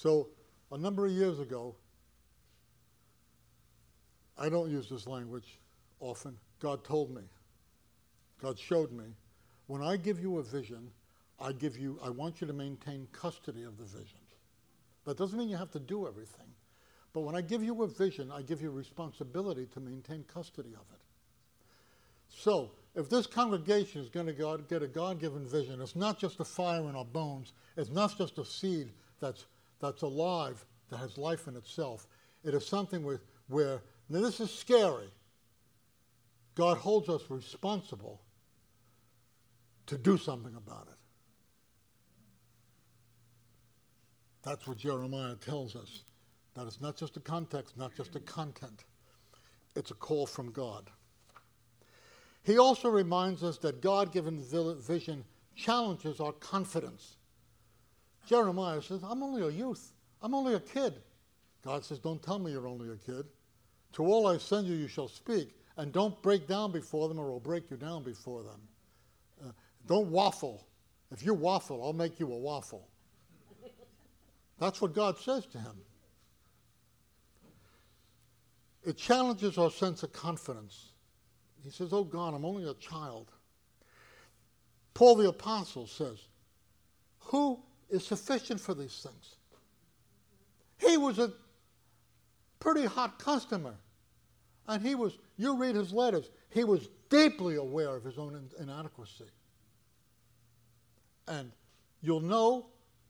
So 0.00 0.28
a 0.72 0.78
number 0.78 1.04
of 1.04 1.12
years 1.12 1.40
ago, 1.40 1.74
I 4.38 4.48
don't 4.48 4.70
use 4.70 4.88
this 4.88 5.06
language 5.06 5.58
often. 6.00 6.38
God 6.58 6.84
told 6.84 7.14
me, 7.14 7.20
God 8.40 8.58
showed 8.58 8.92
me, 8.92 9.04
when 9.66 9.82
I 9.82 9.98
give 9.98 10.18
you 10.18 10.38
a 10.38 10.42
vision, 10.42 10.90
I 11.38 11.52
give 11.52 11.76
you, 11.76 11.98
I 12.02 12.08
want 12.08 12.40
you 12.40 12.46
to 12.46 12.52
maintain 12.54 13.08
custody 13.12 13.62
of 13.64 13.76
the 13.76 13.84
vision. 13.84 14.20
That 15.04 15.18
doesn't 15.18 15.38
mean 15.38 15.50
you 15.50 15.58
have 15.58 15.70
to 15.72 15.78
do 15.78 16.08
everything. 16.08 16.48
But 17.12 17.20
when 17.20 17.36
I 17.36 17.42
give 17.42 17.62
you 17.62 17.82
a 17.82 17.86
vision, 17.86 18.32
I 18.32 18.40
give 18.40 18.62
you 18.62 18.70
responsibility 18.70 19.66
to 19.74 19.80
maintain 19.80 20.24
custody 20.32 20.70
of 20.70 20.86
it. 20.94 21.00
So, 22.30 22.70
if 22.94 23.10
this 23.10 23.26
congregation 23.26 24.00
is 24.00 24.08
going 24.08 24.28
to 24.28 24.62
get 24.66 24.82
a 24.82 24.88
God 24.88 25.20
given 25.20 25.46
vision, 25.46 25.82
it's 25.82 25.94
not 25.94 26.18
just 26.18 26.40
a 26.40 26.44
fire 26.44 26.88
in 26.88 26.96
our 26.96 27.04
bones, 27.04 27.52
it's 27.76 27.90
not 27.90 28.16
just 28.16 28.38
a 28.38 28.46
seed 28.46 28.92
that's 29.20 29.44
that's 29.80 30.02
alive, 30.02 30.64
that 30.90 30.98
has 30.98 31.18
life 31.18 31.48
in 31.48 31.56
itself. 31.56 32.06
It 32.44 32.54
is 32.54 32.66
something 32.66 33.02
with, 33.02 33.22
where, 33.48 33.82
now 34.08 34.20
this 34.20 34.40
is 34.40 34.50
scary. 34.52 35.10
God 36.54 36.76
holds 36.78 37.08
us 37.08 37.22
responsible 37.28 38.20
to 39.86 39.96
do 39.96 40.16
something 40.16 40.54
about 40.56 40.88
it. 40.88 40.98
That's 44.42 44.66
what 44.66 44.78
Jeremiah 44.78 45.34
tells 45.34 45.76
us. 45.76 46.04
That 46.54 46.66
it's 46.66 46.80
not 46.80 46.96
just 46.96 47.16
a 47.16 47.20
context, 47.20 47.76
not 47.76 47.94
just 47.94 48.16
a 48.16 48.20
content. 48.20 48.84
It's 49.76 49.90
a 49.90 49.94
call 49.94 50.26
from 50.26 50.50
God. 50.50 50.90
He 52.42 52.58
also 52.58 52.88
reminds 52.88 53.44
us 53.44 53.58
that 53.58 53.80
God 53.80 54.12
given 54.12 54.40
vision 54.80 55.24
challenges 55.54 56.20
our 56.20 56.32
confidence 56.32 57.16
Jeremiah 58.26 58.82
says, 58.82 59.02
I'm 59.02 59.22
only 59.22 59.42
a 59.42 59.50
youth. 59.50 59.92
I'm 60.22 60.34
only 60.34 60.54
a 60.54 60.60
kid. 60.60 60.94
God 61.64 61.84
says, 61.84 61.98
Don't 61.98 62.22
tell 62.22 62.38
me 62.38 62.52
you're 62.52 62.68
only 62.68 62.90
a 62.90 62.96
kid. 62.96 63.26
To 63.94 64.04
all 64.04 64.26
I 64.26 64.38
send 64.38 64.66
you, 64.66 64.74
you 64.74 64.88
shall 64.88 65.08
speak. 65.08 65.54
And 65.76 65.92
don't 65.92 66.20
break 66.22 66.46
down 66.46 66.72
before 66.72 67.08
them, 67.08 67.18
or 67.18 67.30
I'll 67.30 67.40
break 67.40 67.70
you 67.70 67.76
down 67.76 68.02
before 68.02 68.42
them. 68.42 68.60
Uh, 69.42 69.52
don't 69.86 70.10
waffle. 70.10 70.66
If 71.10 71.24
you 71.24 71.34
waffle, 71.34 71.82
I'll 71.82 71.92
make 71.92 72.20
you 72.20 72.32
a 72.32 72.38
waffle. 72.38 72.86
That's 74.58 74.80
what 74.80 74.94
God 74.94 75.18
says 75.18 75.46
to 75.46 75.58
him. 75.58 75.80
It 78.84 78.96
challenges 78.96 79.58
our 79.58 79.70
sense 79.70 80.02
of 80.02 80.12
confidence. 80.12 80.92
He 81.62 81.70
says, 81.70 81.92
Oh 81.92 82.04
God, 82.04 82.34
I'm 82.34 82.44
only 82.44 82.68
a 82.68 82.74
child. 82.74 83.30
Paul 84.94 85.16
the 85.16 85.28
Apostle 85.28 85.86
says, 85.86 86.18
Who 87.20 87.60
is 87.90 88.06
sufficient 88.06 88.60
for 88.60 88.74
these 88.74 89.02
things? 89.02 89.36
He 90.78 90.96
was 90.96 91.18
a 91.18 91.32
pretty 92.58 92.86
hot 92.86 93.18
customer. 93.18 93.74
And 94.68 94.86
he 94.86 94.94
was, 94.94 95.18
you 95.36 95.56
read 95.56 95.74
his 95.74 95.92
letters, 95.92 96.30
he 96.50 96.64
was 96.64 96.88
deeply 97.08 97.56
aware 97.56 97.96
of 97.96 98.04
his 98.04 98.18
own 98.18 98.48
inadequacy. 98.60 99.24
And 101.26 101.50
you'll 102.02 102.20
know 102.20 102.66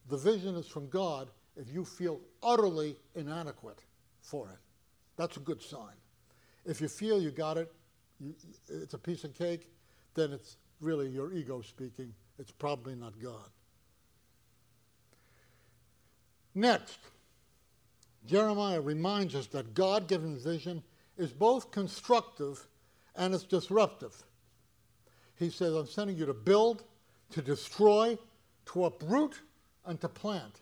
the 0.08 0.16
vision 0.16 0.56
is 0.56 0.66
from 0.66 0.88
God 0.88 1.28
if 1.56 1.68
you 1.72 1.84
feel 1.84 2.20
utterly 2.42 2.96
inadequate 3.14 3.80
for 4.22 4.48
it. 4.48 4.58
That's 5.16 5.36
a 5.36 5.40
good 5.40 5.60
sign. 5.60 5.94
If 6.64 6.80
you 6.80 6.88
feel 6.88 7.20
you 7.20 7.30
got 7.30 7.58
it, 7.58 7.70
you, 8.18 8.34
it's 8.68 8.94
a 8.94 8.98
piece 8.98 9.24
of 9.24 9.34
cake, 9.34 9.70
then 10.14 10.32
it's 10.32 10.56
really 10.80 11.08
your 11.08 11.32
ego 11.32 11.60
speaking. 11.60 12.14
It's 12.38 12.50
probably 12.50 12.94
not 12.94 13.12
God. 13.22 13.50
Next, 16.54 16.98
Jeremiah 18.26 18.80
reminds 18.80 19.34
us 19.34 19.46
that 19.48 19.74
God 19.74 20.08
given 20.08 20.38
vision 20.38 20.82
is 21.16 21.32
both 21.32 21.70
constructive 21.70 22.66
and 23.16 23.34
it's 23.34 23.44
disruptive. 23.44 24.14
He 25.36 25.50
says, 25.50 25.74
I'm 25.74 25.86
sending 25.86 26.16
you 26.16 26.26
to 26.26 26.34
build, 26.34 26.84
to 27.30 27.42
destroy, 27.42 28.18
to 28.66 28.84
uproot, 28.84 29.40
and 29.86 30.00
to 30.00 30.08
plant. 30.08 30.60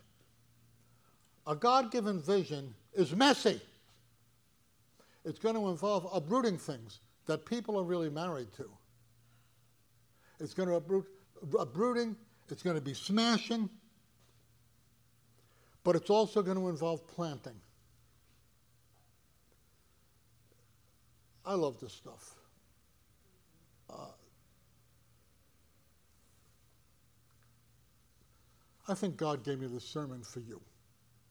A 1.47 1.55
God 1.55 1.91
given 1.91 2.21
vision 2.21 2.73
is 2.93 3.15
messy. 3.15 3.59
It's 5.25 5.39
going 5.39 5.55
to 5.55 5.67
involve 5.67 6.07
uprooting 6.13 6.57
things 6.57 6.99
that 7.25 7.45
people 7.45 7.77
are 7.77 7.83
really 7.83 8.09
married 8.09 8.51
to. 8.53 8.69
It's 10.39 10.53
going 10.53 10.69
to 10.69 10.75
uproot, 10.75 11.05
uprooting, 11.59 12.15
it's 12.49 12.63
going 12.63 12.75
to 12.75 12.81
be 12.81 12.93
smashing, 12.93 13.69
but 15.89 15.95
it's 15.95 16.11
also 16.11 16.43
going 16.43 16.55
to 16.55 16.69
involve 16.69 17.07
planting. 17.07 17.59
I 21.43 21.55
love 21.55 21.79
this 21.79 21.93
stuff. 21.93 22.35
Uh, 23.89 24.11
I 28.87 28.93
think 28.93 29.17
God 29.17 29.43
gave 29.43 29.59
me 29.59 29.65
this 29.65 29.83
sermon 29.83 30.21
for 30.21 30.41
you, 30.41 30.61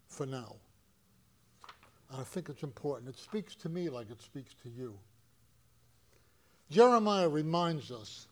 for 0.09 0.27
now. 0.27 0.57
And 2.11 2.21
I 2.21 2.25
think 2.25 2.49
it's 2.49 2.65
important. 2.65 3.09
It 3.09 3.17
speaks 3.17 3.55
to 3.55 3.69
me 3.69 3.89
like 3.89 4.11
it 4.11 4.21
speaks 4.21 4.55
to 4.65 4.69
you. 4.69 4.99
Jeremiah 6.69 7.29
reminds 7.29 7.93
us 7.93 8.27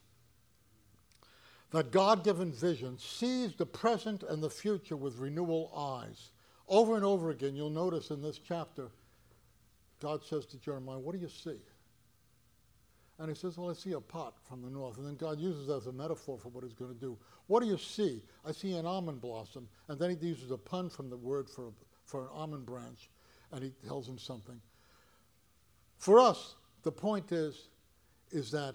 that 1.70 1.90
God 1.90 2.24
given 2.24 2.52
vision 2.52 2.98
sees 2.98 3.55
the 3.55 3.66
present 3.66 4.22
and 4.22 4.42
the 4.42 4.50
future 4.50 4.96
with 4.96 5.18
renewal 5.18 5.72
eyes. 5.76 6.31
Over 6.68 6.96
and 6.96 7.05
over 7.05 7.31
again, 7.31 7.55
you'll 7.55 7.70
notice 7.70 8.11
in 8.11 8.22
this 8.22 8.38
chapter, 8.38 8.88
God 10.00 10.24
says 10.24 10.46
to 10.46 10.59
Jeremiah, 10.59 10.98
What 10.98 11.14
do 11.14 11.20
you 11.20 11.29
see? 11.29 11.59
And 13.18 13.29
he 13.29 13.35
says, 13.35 13.57
Well, 13.57 13.70
I 13.70 13.74
see 13.74 13.92
a 13.92 14.00
pot 14.00 14.35
from 14.48 14.62
the 14.62 14.70
north. 14.70 14.98
And 14.98 15.07
then 15.07 15.16
God 15.16 15.38
uses 15.38 15.66
that 15.68 15.76
as 15.76 15.87
a 15.87 15.92
metaphor 15.92 16.38
for 16.38 16.48
what 16.50 16.64
he's 16.64 16.74
going 16.74 16.92
to 16.92 17.00
do. 17.00 17.16
What 17.46 17.62
do 17.62 17.68
you 17.68 17.79
see? 17.79 18.22
I 18.44 18.52
see 18.52 18.76
an 18.76 18.87
almond 18.87 19.20
blossom. 19.20 19.68
And 19.88 19.98
then 19.98 20.11
he 20.11 20.26
uses 20.26 20.50
a 20.50 20.59
pun 20.59 20.90
from 20.90 21.09
the 21.09 21.16
word 21.16 21.48
for, 21.48 21.72
for 22.05 22.22
an 22.22 22.29
almond 22.33 22.66
branch 22.66 23.11
and 23.52 23.62
he 23.62 23.72
tells 23.87 24.09
him 24.09 24.18
something. 24.18 24.61
For 25.98 26.18
us, 26.18 26.57
the 26.83 26.92
point 26.92 27.33
is, 27.33 27.68
is 28.31 28.50
that 28.50 28.74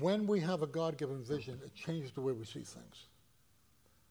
when 0.00 0.26
we 0.26 0.40
have 0.40 0.62
a 0.62 0.66
God 0.66 0.98
given 0.98 1.22
vision, 1.22 1.58
it 1.64 1.74
changes 1.74 2.12
the 2.12 2.20
way 2.20 2.32
we 2.32 2.44
see 2.44 2.62
things. 2.62 3.06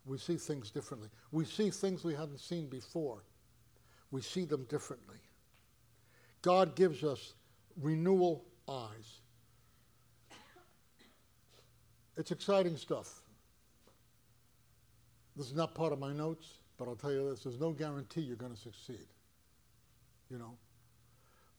We 0.06 0.18
see 0.18 0.38
things 0.38 0.72
differently. 0.72 1.10
We 1.32 1.46
see 1.46 1.70
things 1.70 2.04
we 2.04 2.14
haven't 2.14 2.40
seen 2.40 2.68
before. 2.68 3.24
We 4.12 4.22
see 4.22 4.46
them 4.46 4.66
differently. 4.70 5.18
God 6.42 6.76
gives 6.76 7.04
us 7.04 7.34
renewal 7.82 8.46
eyes. 8.70 9.22
It's 12.18 12.32
exciting 12.32 12.78
stuff. 12.78 13.22
This 15.36 15.48
is 15.48 15.56
not 15.56 15.76
part 15.76 15.92
of 15.92 16.00
my 16.00 16.14
notes, 16.14 16.60
but 16.78 16.88
I'll 16.88 16.96
tell 16.96 17.12
you 17.12 17.30
this 17.30 17.44
there's 17.44 17.60
no 17.60 17.72
guarantee 17.72 18.22
you're 18.22 18.38
going 18.38 18.54
to 18.54 18.60
succeed 18.60 19.08
you 20.30 20.38
know. 20.38 20.58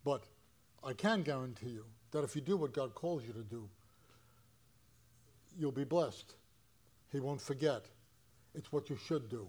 But 0.05 0.25
I 0.85 0.93
can 0.93 1.23
guarantee 1.23 1.71
you 1.71 1.85
that 2.13 2.25
if 2.25 2.35
you 2.37 2.43
do 2.43 2.57
what 2.57 2.73
God 2.73 2.95
calls 2.95 3.25
you 3.25 3.33
to 3.33 3.43
do, 3.43 3.69
you'll 5.59 5.73
be 5.73 5.85
blessed. 5.85 6.35
He 7.11 7.21
won't 7.21 7.41
forget. 7.41 7.87
It's 8.55 8.73
what 8.73 8.91
you 8.91 8.97
should 8.97 9.29
do. 9.29 9.49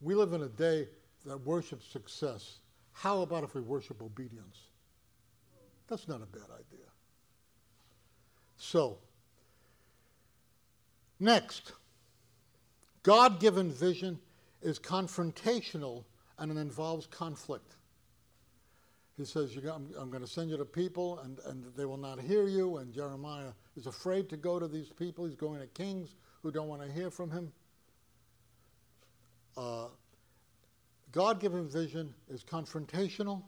We 0.00 0.14
live 0.14 0.32
in 0.32 0.42
a 0.42 0.48
day 0.48 0.88
that 1.26 1.38
worships 1.44 1.86
success. 1.86 2.58
How 2.92 3.22
about 3.22 3.44
if 3.44 3.54
we 3.54 3.60
worship 3.60 4.02
obedience? 4.02 4.58
That's 5.88 6.08
not 6.08 6.22
a 6.22 6.26
bad 6.26 6.50
idea. 6.50 6.86
So, 8.56 8.98
next, 11.18 11.72
God 13.02 13.40
given 13.40 13.70
vision 13.70 14.18
is 14.62 14.78
confrontational 14.78 16.04
and 16.38 16.50
it 16.50 16.56
involves 16.56 17.06
conflict. 17.06 17.76
He 19.16 19.24
says, 19.24 19.56
I'm, 19.56 19.90
I'm 19.96 20.10
going 20.10 20.22
to 20.22 20.30
send 20.30 20.50
you 20.50 20.56
to 20.56 20.64
people, 20.64 21.20
and, 21.20 21.38
and 21.46 21.64
they 21.76 21.84
will 21.84 21.96
not 21.96 22.20
hear 22.20 22.48
you. 22.48 22.78
And 22.78 22.92
Jeremiah 22.92 23.52
is 23.76 23.86
afraid 23.86 24.28
to 24.30 24.36
go 24.36 24.58
to 24.58 24.66
these 24.66 24.90
people. 24.90 25.24
He's 25.24 25.36
going 25.36 25.60
to 25.60 25.66
kings 25.68 26.16
who 26.42 26.50
don't 26.50 26.68
want 26.68 26.82
to 26.82 26.90
hear 26.90 27.10
from 27.10 27.30
him. 27.30 27.52
Uh, 29.56 29.86
God 31.12 31.38
given 31.38 31.68
vision 31.68 32.12
is 32.28 32.42
confrontational 32.42 33.44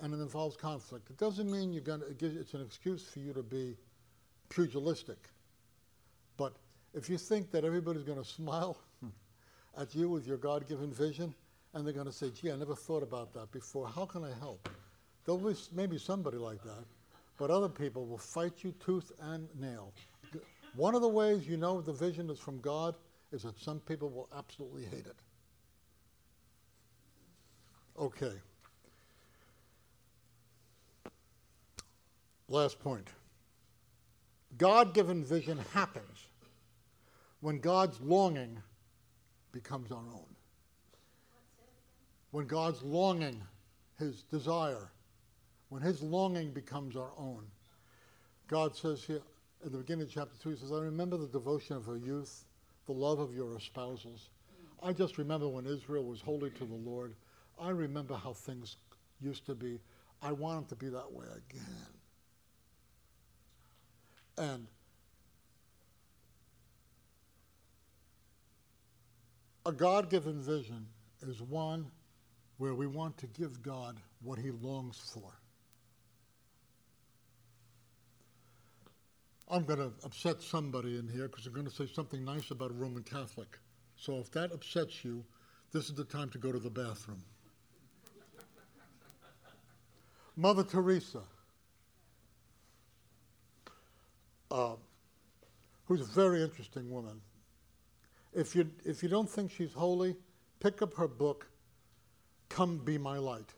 and 0.00 0.12
it 0.12 0.18
involves 0.18 0.56
conflict. 0.56 1.10
It 1.10 1.16
doesn't 1.16 1.48
mean 1.48 1.72
you're 1.72 1.80
going 1.80 2.00
to, 2.00 2.40
it's 2.40 2.54
an 2.54 2.62
excuse 2.62 3.04
for 3.04 3.20
you 3.20 3.32
to 3.32 3.42
be 3.42 3.76
pugilistic. 4.48 5.28
But 6.36 6.54
if 6.92 7.08
you 7.08 7.18
think 7.18 7.52
that 7.52 7.64
everybody's 7.64 8.02
going 8.02 8.18
to 8.22 8.28
smile 8.28 8.78
at 9.78 9.94
you 9.94 10.08
with 10.08 10.26
your 10.26 10.38
God 10.38 10.68
given 10.68 10.92
vision, 10.92 11.34
and 11.74 11.86
they're 11.86 11.94
going 11.94 12.06
to 12.06 12.12
say, 12.12 12.30
gee, 12.30 12.50
I 12.50 12.56
never 12.56 12.74
thought 12.74 13.02
about 13.02 13.32
that 13.34 13.50
before. 13.50 13.88
How 13.88 14.04
can 14.04 14.24
I 14.24 14.32
help? 14.38 14.68
There'll 15.24 15.40
be 15.40 15.54
maybe 15.74 15.98
somebody 15.98 16.36
like 16.36 16.62
that, 16.64 16.84
but 17.38 17.50
other 17.50 17.68
people 17.68 18.06
will 18.06 18.18
fight 18.18 18.52
you 18.62 18.74
tooth 18.84 19.12
and 19.20 19.48
nail. 19.58 19.92
One 20.74 20.94
of 20.94 21.02
the 21.02 21.08
ways 21.08 21.46
you 21.46 21.56
know 21.56 21.80
the 21.80 21.92
vision 21.92 22.30
is 22.30 22.38
from 22.38 22.60
God 22.60 22.94
is 23.30 23.42
that 23.42 23.58
some 23.58 23.80
people 23.80 24.10
will 24.10 24.28
absolutely 24.36 24.84
hate 24.84 25.06
it. 25.06 25.16
Okay. 27.98 28.32
Last 32.48 32.78
point. 32.80 33.08
God 34.58 34.92
given 34.92 35.24
vision 35.24 35.58
happens 35.72 36.26
when 37.40 37.58
God's 37.58 38.00
longing 38.00 38.58
becomes 39.52 39.90
our 39.90 39.98
own 39.98 40.31
when 42.32 42.46
God's 42.46 42.82
longing, 42.82 43.40
his 43.98 44.24
desire, 44.24 44.90
when 45.68 45.80
his 45.80 46.02
longing 46.02 46.50
becomes 46.50 46.96
our 46.96 47.12
own. 47.16 47.46
God 48.48 48.74
says 48.76 49.04
here 49.04 49.20
at 49.64 49.70
the 49.70 49.78
beginning 49.78 50.06
of 50.06 50.10
chapter 50.10 50.36
2, 50.42 50.50
he 50.50 50.56
says, 50.56 50.72
I 50.72 50.80
remember 50.80 51.16
the 51.16 51.28
devotion 51.28 51.76
of 51.76 51.86
your 51.86 51.98
youth, 51.98 52.44
the 52.86 52.92
love 52.92 53.20
of 53.20 53.34
your 53.34 53.56
espousals. 53.56 54.28
I 54.82 54.92
just 54.92 55.16
remember 55.16 55.48
when 55.48 55.66
Israel 55.66 56.04
was 56.04 56.20
holy 56.20 56.50
to 56.50 56.64
the 56.64 56.74
Lord. 56.74 57.14
I 57.60 57.70
remember 57.70 58.14
how 58.14 58.32
things 58.32 58.76
used 59.20 59.46
to 59.46 59.54
be. 59.54 59.78
I 60.20 60.32
want 60.32 60.68
them 60.68 60.78
to 60.78 60.84
be 60.84 60.90
that 60.90 61.12
way 61.12 61.26
again. 61.26 61.86
And 64.38 64.66
A 69.64 69.70
God 69.70 70.10
given 70.10 70.40
vision 70.40 70.86
is 71.20 71.40
one 71.40 71.86
where 72.62 72.74
we 72.74 72.86
want 72.86 73.18
to 73.18 73.26
give 73.26 73.60
God 73.60 73.96
what 74.22 74.38
he 74.38 74.52
longs 74.52 74.96
for. 75.12 75.32
I'm 79.48 79.64
going 79.64 79.80
to 79.80 79.90
upset 80.04 80.40
somebody 80.40 80.96
in 80.96 81.08
here 81.08 81.26
because 81.26 81.44
I'm 81.44 81.54
going 81.54 81.66
to 81.66 81.74
say 81.74 81.88
something 81.92 82.24
nice 82.24 82.52
about 82.52 82.70
a 82.70 82.74
Roman 82.74 83.02
Catholic. 83.02 83.58
So 83.96 84.20
if 84.20 84.30
that 84.30 84.52
upsets 84.52 85.04
you, 85.04 85.24
this 85.72 85.86
is 85.88 85.94
the 85.96 86.04
time 86.04 86.30
to 86.30 86.38
go 86.38 86.52
to 86.52 86.60
the 86.60 86.70
bathroom. 86.70 87.24
Mother 90.36 90.62
Teresa, 90.62 91.22
uh, 94.52 94.76
who's 95.86 96.02
a 96.02 96.04
very 96.04 96.44
interesting 96.44 96.88
woman. 96.88 97.20
If 98.32 98.54
you, 98.54 98.70
if 98.84 99.02
you 99.02 99.08
don't 99.08 99.28
think 99.28 99.50
she's 99.50 99.72
holy, 99.72 100.14
pick 100.60 100.80
up 100.80 100.94
her 100.94 101.08
book, 101.08 101.48
Come 102.52 102.76
Be 102.76 102.98
My 102.98 103.16
Light. 103.16 103.54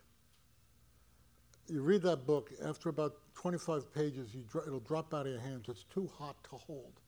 You 1.66 1.82
read 1.82 2.02
that 2.02 2.26
book, 2.28 2.52
after 2.64 2.90
about 2.90 3.16
25 3.34 3.92
pages, 3.92 4.30
dr- 4.48 4.68
it'll 4.68 4.78
drop 4.78 5.12
out 5.12 5.26
of 5.26 5.32
your 5.32 5.40
hands. 5.40 5.68
It's 5.68 5.82
too 5.82 6.08
hot 6.16 6.36
to 6.44 6.50
hold. 6.50 7.00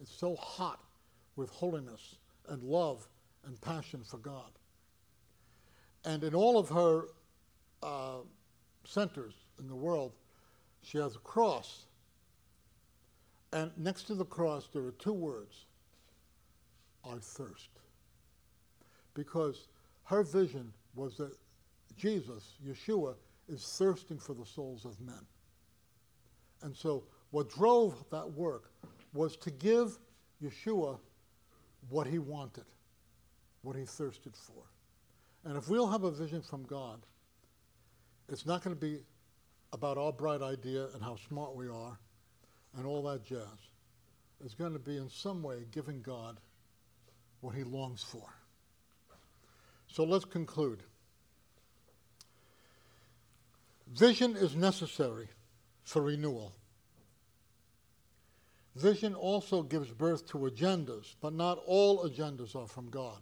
It's 0.00 0.14
so 0.14 0.36
hot 0.36 0.78
with 1.34 1.50
holiness 1.50 2.14
and 2.48 2.62
love 2.62 3.08
and 3.44 3.60
passion 3.60 4.04
for 4.04 4.18
God. 4.18 4.52
And 6.04 6.22
in 6.22 6.36
all 6.36 6.56
of 6.56 6.68
her 6.68 7.06
uh, 7.82 8.18
centers 8.84 9.34
in 9.58 9.66
the 9.66 9.74
world, 9.74 10.12
she 10.82 10.98
has 10.98 11.16
a 11.16 11.20
cross. 11.20 11.86
And 13.52 13.72
next 13.76 14.04
to 14.04 14.14
the 14.14 14.24
cross, 14.24 14.68
there 14.72 14.84
are 14.84 14.92
two 14.92 15.12
words 15.12 15.64
I 17.04 17.16
thirst. 17.20 17.70
Because 19.14 19.66
her 20.04 20.22
vision 20.22 20.72
was 20.94 21.16
that 21.16 21.32
Jesus, 21.96 22.56
Yeshua, 22.66 23.14
is 23.48 23.64
thirsting 23.78 24.18
for 24.18 24.34
the 24.34 24.44
souls 24.44 24.84
of 24.84 25.00
men. 25.00 25.26
And 26.62 26.74
so, 26.74 27.04
what 27.30 27.50
drove 27.50 28.04
that 28.10 28.30
work 28.32 28.70
was 29.12 29.36
to 29.38 29.50
give 29.50 29.98
Yeshua 30.42 30.98
what 31.88 32.06
he 32.06 32.18
wanted, 32.18 32.64
what 33.62 33.76
he 33.76 33.84
thirsted 33.84 34.34
for. 34.36 34.62
And 35.44 35.56
if 35.56 35.68
we'll 35.68 35.86
have 35.86 36.04
a 36.04 36.10
vision 36.10 36.40
from 36.40 36.64
God, 36.64 37.00
it's 38.28 38.46
not 38.46 38.62
going 38.62 38.74
to 38.74 38.80
be 38.80 39.00
about 39.72 39.98
our 39.98 40.12
bright 40.12 40.40
idea 40.40 40.86
and 40.94 41.02
how 41.02 41.16
smart 41.28 41.54
we 41.54 41.68
are 41.68 41.98
and 42.76 42.86
all 42.86 43.02
that 43.02 43.24
jazz. 43.24 43.68
It's 44.44 44.54
going 44.54 44.72
to 44.72 44.78
be 44.78 44.96
in 44.96 45.08
some 45.08 45.42
way 45.42 45.64
giving 45.70 46.00
God 46.00 46.38
what 47.40 47.54
he 47.54 47.62
longs 47.62 48.02
for. 48.02 48.26
So 49.94 50.02
let's 50.02 50.24
conclude. 50.24 50.82
Vision 53.92 54.34
is 54.34 54.56
necessary 54.56 55.28
for 55.84 56.02
renewal. 56.02 56.52
Vision 58.74 59.14
also 59.14 59.62
gives 59.62 59.92
birth 59.92 60.26
to 60.30 60.38
agendas, 60.38 61.14
but 61.20 61.32
not 61.32 61.60
all 61.64 62.08
agendas 62.08 62.56
are 62.56 62.66
from 62.66 62.90
God. 62.90 63.20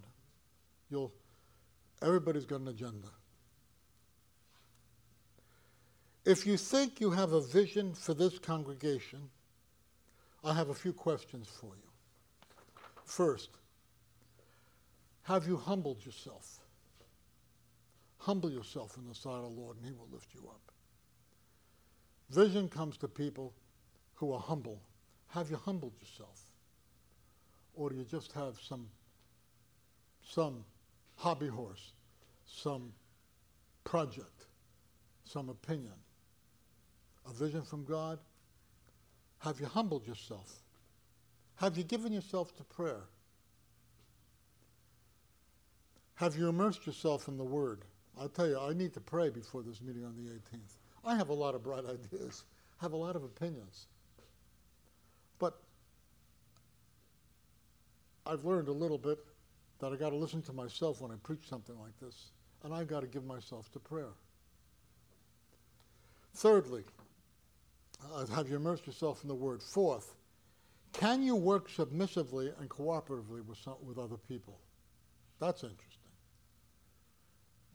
You'll, 0.89 1.13
everybody's 2.01 2.47
got 2.47 2.61
an 2.61 2.69
agenda. 2.69 3.09
If 6.25 6.47
you 6.47 6.57
think 6.57 6.99
you 6.99 7.11
have 7.11 7.33
a 7.33 7.41
vision 7.41 7.93
for 7.93 8.15
this 8.15 8.39
congregation, 8.39 9.29
I 10.43 10.55
have 10.55 10.69
a 10.69 10.73
few 10.73 10.91
questions 10.91 11.47
for 11.47 11.67
you. 11.67 11.91
First, 13.05 13.51
have 15.21 15.45
you 15.45 15.57
humbled 15.57 16.03
yourself? 16.03 16.61
Humble 18.23 18.49
yourself 18.49 18.95
in 18.97 19.05
the 19.05 19.13
sight 19.13 19.33
of 19.33 19.43
the 19.43 19.61
Lord, 19.61 19.75
and 19.75 19.85
He 19.85 19.91
will 19.91 20.07
lift 20.09 20.33
you 20.33 20.47
up. 20.47 20.71
Vision 22.29 22.69
comes 22.69 22.95
to 22.97 23.07
people 23.09 23.53
who 24.13 24.31
are 24.31 24.39
humble. 24.39 24.81
Have 25.27 25.49
you 25.49 25.57
humbled 25.57 25.91
yourself? 25.99 26.39
Or 27.73 27.89
do 27.89 27.97
you 27.97 28.05
just 28.05 28.31
have 28.31 28.57
some, 28.65 28.87
some 30.21 30.63
hobby 31.17 31.49
horse, 31.49 31.91
some 32.45 32.93
project, 33.83 34.45
some 35.25 35.49
opinion? 35.49 35.91
A 37.29 37.33
vision 37.33 37.61
from 37.61 37.83
God? 37.83 38.19
Have 39.39 39.59
you 39.59 39.65
humbled 39.65 40.07
yourself? 40.07 40.61
Have 41.55 41.77
you 41.77 41.83
given 41.83 42.13
yourself 42.13 42.55
to 42.55 42.63
prayer? 42.63 43.03
Have 46.15 46.37
you 46.37 46.47
immersed 46.47 46.85
yourself 46.87 47.27
in 47.27 47.37
the 47.37 47.43
Word? 47.43 47.83
I'll 48.19 48.29
tell 48.29 48.47
you, 48.47 48.59
I 48.59 48.73
need 48.73 48.93
to 48.93 48.99
pray 48.99 49.29
before 49.29 49.63
this 49.63 49.81
meeting 49.81 50.05
on 50.05 50.15
the 50.15 50.29
18th. 50.29 50.77
I 51.05 51.15
have 51.15 51.29
a 51.29 51.33
lot 51.33 51.55
of 51.55 51.63
bright 51.63 51.83
ideas, 52.13 52.43
have 52.77 52.93
a 52.93 52.97
lot 52.97 53.15
of 53.15 53.23
opinions. 53.23 53.87
But 55.39 55.57
I've 58.25 58.45
learned 58.45 58.67
a 58.67 58.73
little 58.73 58.97
bit 58.97 59.19
that 59.79 59.91
I 59.91 59.95
got 59.95 60.11
to 60.11 60.15
listen 60.15 60.41
to 60.43 60.53
myself 60.53 61.01
when 61.01 61.11
I 61.11 61.15
preach 61.23 61.49
something 61.49 61.77
like 61.79 61.97
this, 61.99 62.31
and 62.63 62.73
I've 62.73 62.87
got 62.87 63.01
to 63.01 63.07
give 63.07 63.25
myself 63.25 63.71
to 63.73 63.79
prayer. 63.79 64.13
Thirdly, 66.35 66.83
uh, 68.13 68.25
have 68.27 68.49
you 68.49 68.55
immersed 68.55 68.87
yourself 68.87 69.21
in 69.23 69.27
the 69.27 69.35
Word? 69.35 69.61
Fourth, 69.61 70.15
can 70.93 71.21
you 71.21 71.35
work 71.35 71.69
submissively 71.69 72.51
and 72.59 72.69
cooperatively 72.69 73.45
with, 73.45 73.57
some, 73.57 73.75
with 73.85 73.97
other 73.97 74.17
people? 74.17 74.57
That's 75.39 75.63
interesting. 75.63 75.92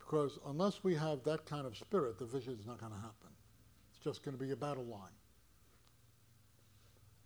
Because 0.09 0.39
unless 0.47 0.83
we 0.83 0.95
have 0.95 1.23
that 1.25 1.45
kind 1.45 1.67
of 1.67 1.77
spirit, 1.77 2.17
the 2.17 2.25
vision 2.25 2.57
is 2.59 2.65
not 2.65 2.79
going 2.79 2.91
to 2.91 2.97
happen. 2.97 3.29
It's 3.91 4.03
just 4.03 4.23
going 4.23 4.35
to 4.35 4.43
be 4.43 4.51
a 4.51 4.55
battle 4.55 4.85
line. 4.85 5.11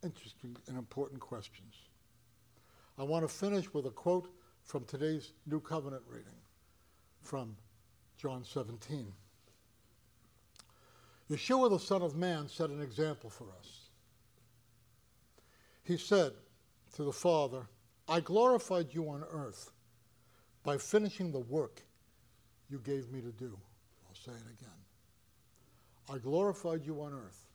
Interesting 0.03 0.57
and 0.67 0.77
important 0.77 1.21
questions. 1.21 1.75
I 2.97 3.03
want 3.03 3.23
to 3.23 3.33
finish 3.33 3.73
with 3.73 3.85
a 3.85 3.89
quote 3.89 4.27
from 4.65 4.83
today's 4.83 5.31
New 5.45 5.61
Covenant 5.61 6.03
reading 6.09 6.35
from 7.21 7.55
John 8.17 8.43
17. 8.43 9.13
Yeshua, 11.31 11.69
the 11.69 11.79
Son 11.79 12.01
of 12.01 12.17
Man, 12.17 12.49
set 12.49 12.69
an 12.69 12.81
example 12.81 13.29
for 13.29 13.45
us. 13.57 13.91
He 15.83 15.95
said 15.95 16.33
to 16.97 17.05
the 17.05 17.13
Father, 17.13 17.61
I 18.09 18.19
glorified 18.19 18.87
you 18.91 19.07
on 19.07 19.23
earth 19.31 19.71
by 20.63 20.77
finishing 20.77 21.31
the 21.31 21.39
work 21.39 21.83
you 22.73 22.79
gave 22.79 23.11
me 23.11 23.21
to 23.21 23.31
do. 23.31 23.55
I'll 24.09 24.15
say 24.15 24.31
it 24.31 24.59
again. 24.59 24.73
I 26.09 26.17
glorified 26.17 26.83
you 26.83 27.01
on 27.01 27.13
earth 27.13 27.45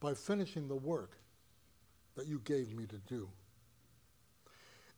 by 0.00 0.14
finishing 0.14 0.66
the 0.66 0.74
work 0.74 1.18
that 2.16 2.26
you 2.26 2.40
gave 2.44 2.74
me 2.74 2.86
to 2.86 2.96
do. 3.06 3.28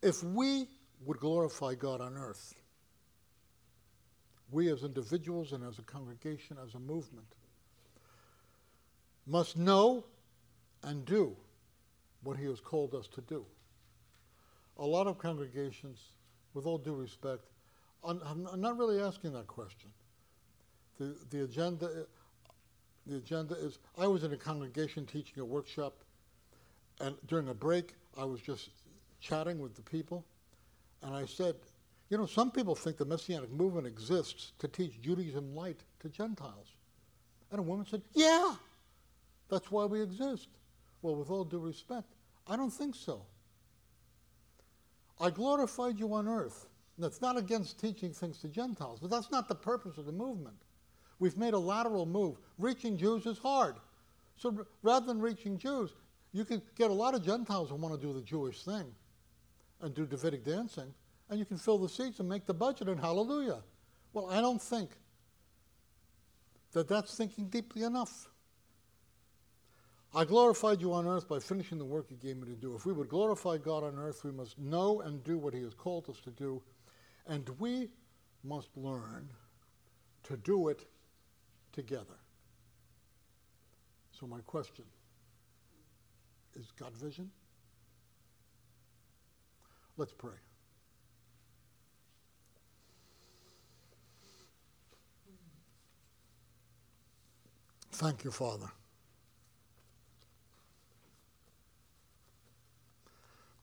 If 0.00 0.22
we 0.22 0.68
would 1.04 1.18
glorify 1.18 1.74
God 1.74 2.00
on 2.00 2.16
earth, 2.16 2.54
we 4.52 4.70
as 4.70 4.84
individuals 4.84 5.52
and 5.52 5.64
as 5.64 5.80
a 5.80 5.82
congregation, 5.82 6.56
as 6.64 6.74
a 6.74 6.78
movement, 6.78 7.26
must 9.26 9.56
know 9.56 10.04
and 10.84 11.04
do 11.04 11.36
what 12.22 12.36
He 12.36 12.44
has 12.44 12.60
called 12.60 12.94
us 12.94 13.08
to 13.08 13.20
do. 13.22 13.44
A 14.78 14.86
lot 14.86 15.08
of 15.08 15.18
congregations, 15.18 15.98
with 16.54 16.64
all 16.64 16.78
due 16.78 16.94
respect, 16.94 17.50
I'm, 18.06 18.46
I'm 18.52 18.60
not 18.60 18.78
really 18.78 19.00
asking 19.00 19.32
that 19.32 19.46
question. 19.46 19.90
The, 20.98 21.16
the 21.30 21.44
agenda, 21.44 22.06
the 23.06 23.16
agenda 23.16 23.54
is, 23.54 23.78
I 23.98 24.06
was 24.06 24.24
in 24.24 24.32
a 24.32 24.36
congregation 24.36 25.04
teaching 25.06 25.40
a 25.40 25.44
workshop, 25.44 25.94
and 27.00 27.16
during 27.26 27.48
a 27.48 27.54
break, 27.54 27.94
I 28.16 28.24
was 28.24 28.40
just 28.40 28.70
chatting 29.20 29.58
with 29.58 29.74
the 29.74 29.82
people, 29.82 30.24
and 31.02 31.14
I 31.14 31.26
said, 31.26 31.56
you 32.08 32.16
know, 32.16 32.26
some 32.26 32.50
people 32.50 32.74
think 32.74 32.96
the 32.96 33.04
Messianic 33.04 33.50
movement 33.50 33.86
exists 33.86 34.52
to 34.60 34.68
teach 34.68 35.00
Judaism 35.02 35.54
light 35.54 35.80
to 36.00 36.08
Gentiles. 36.08 36.68
And 37.50 37.58
a 37.58 37.62
woman 37.62 37.84
said, 37.84 38.02
yeah, 38.14 38.54
that's 39.50 39.70
why 39.70 39.84
we 39.84 40.00
exist. 40.00 40.48
Well, 41.02 41.16
with 41.16 41.30
all 41.30 41.44
due 41.44 41.58
respect, 41.58 42.14
I 42.46 42.56
don't 42.56 42.70
think 42.70 42.94
so. 42.94 43.22
I 45.20 45.30
glorified 45.30 45.98
you 45.98 46.14
on 46.14 46.28
earth 46.28 46.66
that's 46.98 47.20
not 47.20 47.36
against 47.36 47.78
teaching 47.78 48.12
things 48.12 48.38
to 48.38 48.48
Gentiles, 48.48 49.00
but 49.00 49.10
that's 49.10 49.30
not 49.30 49.48
the 49.48 49.54
purpose 49.54 49.98
of 49.98 50.06
the 50.06 50.12
movement. 50.12 50.56
We've 51.18 51.36
made 51.36 51.54
a 51.54 51.58
lateral 51.58 52.06
move. 52.06 52.38
Reaching 52.58 52.96
Jews 52.96 53.26
is 53.26 53.38
hard. 53.38 53.76
So 54.36 54.66
rather 54.82 55.06
than 55.06 55.20
reaching 55.20 55.58
Jews, 55.58 55.94
you 56.32 56.44
can 56.44 56.60
get 56.76 56.90
a 56.90 56.94
lot 56.94 57.14
of 57.14 57.24
Gentiles 57.24 57.70
who 57.70 57.76
want 57.76 57.98
to 57.98 58.06
do 58.06 58.12
the 58.12 58.22
Jewish 58.22 58.62
thing 58.62 58.86
and 59.80 59.94
do 59.94 60.06
Davidic 60.06 60.44
dancing, 60.44 60.92
and 61.30 61.38
you 61.38 61.44
can 61.44 61.56
fill 61.56 61.78
the 61.78 61.88
seats 61.88 62.20
and 62.20 62.28
make 62.28 62.46
the 62.46 62.54
budget, 62.54 62.88
and 62.88 63.00
hallelujah. 63.00 63.62
Well, 64.12 64.30
I 64.30 64.40
don't 64.40 64.60
think 64.60 64.90
that 66.72 66.88
that's 66.88 67.16
thinking 67.16 67.48
deeply 67.48 67.82
enough. 67.82 68.28
I 70.14 70.24
glorified 70.24 70.80
you 70.80 70.94
on 70.94 71.06
earth 71.06 71.28
by 71.28 71.38
finishing 71.40 71.78
the 71.78 71.84
work 71.84 72.06
you 72.10 72.16
gave 72.16 72.36
me 72.36 72.46
to 72.46 72.54
do. 72.54 72.74
If 72.74 72.86
we 72.86 72.92
would 72.92 73.08
glorify 73.08 73.58
God 73.58 73.84
on 73.84 73.98
earth, 73.98 74.24
we 74.24 74.32
must 74.32 74.58
know 74.58 75.02
and 75.02 75.22
do 75.24 75.36
what 75.36 75.52
he 75.52 75.62
has 75.62 75.74
called 75.74 76.08
us 76.08 76.20
to 76.20 76.30
do, 76.30 76.62
and 77.26 77.48
we 77.58 77.88
must 78.44 78.76
learn 78.76 79.28
to 80.24 80.36
do 80.36 80.68
it 80.68 80.84
together. 81.72 82.18
So, 84.18 84.26
my 84.26 84.40
question 84.46 84.84
is 86.54 86.72
God 86.78 86.96
vision? 86.96 87.30
Let's 89.96 90.12
pray. 90.12 90.32
Thank 97.92 98.24
you, 98.24 98.30
Father. 98.30 98.70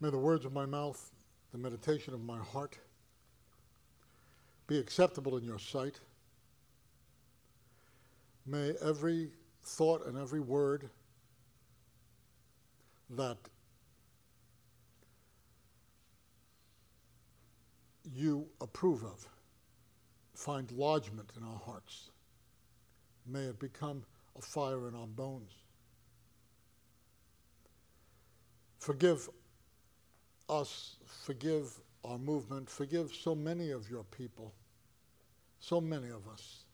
May 0.01 0.09
the 0.09 0.17
words 0.17 0.43
of 0.43 0.53
my 0.53 0.65
mouth, 0.65 1.11
the 1.51 1.57
meditation 1.57 2.13
of 2.13 2.23
my 2.23 2.39
heart, 2.39 2.77
be 4.67 4.79
acceptable 4.79 5.37
in 5.37 5.43
your 5.43 5.59
sight. 5.59 5.99
May 8.45 8.73
every 8.81 9.31
thought 9.63 10.05
and 10.05 10.17
every 10.17 10.39
word 10.39 10.89
that 13.09 13.37
you 18.13 18.45
approve 18.61 19.03
of 19.03 19.27
find 20.33 20.71
lodgment 20.71 21.31
in 21.37 21.43
our 21.43 21.59
hearts. 21.65 22.09
May 23.25 23.43
it 23.43 23.59
become 23.59 24.03
a 24.37 24.41
fire 24.41 24.87
in 24.87 24.95
our 24.95 25.07
bones. 25.07 25.51
Forgive 28.79 29.29
us, 30.49 30.97
forgive 31.05 31.79
our 32.03 32.17
movement, 32.17 32.69
forgive 32.69 33.13
so 33.13 33.33
many 33.33 33.71
of 33.71 33.89
your 33.89 34.03
people, 34.03 34.53
so 35.59 35.79
many 35.79 36.09
of 36.09 36.27
us 36.31 36.65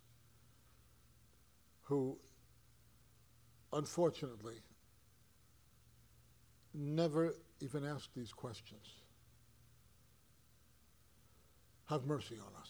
who 1.84 2.18
unfortunately 3.74 4.62
never 6.74 7.34
even 7.62 7.86
ask 7.86 8.10
these 8.16 8.32
questions. 8.32 9.04
Have 11.86 12.06
mercy 12.06 12.36
on 12.36 12.62
us. 12.62 12.70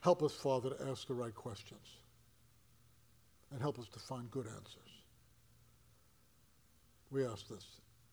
Help 0.00 0.22
us, 0.22 0.32
Father, 0.32 0.70
to 0.70 0.88
ask 0.88 1.06
the 1.08 1.14
right 1.14 1.34
questions. 1.34 1.96
And 3.50 3.60
help 3.60 3.78
us 3.78 3.88
to 3.88 3.98
find 3.98 4.30
good 4.30 4.46
answers. 4.46 5.02
We 7.10 7.24
ask 7.24 7.48
this 7.48 7.64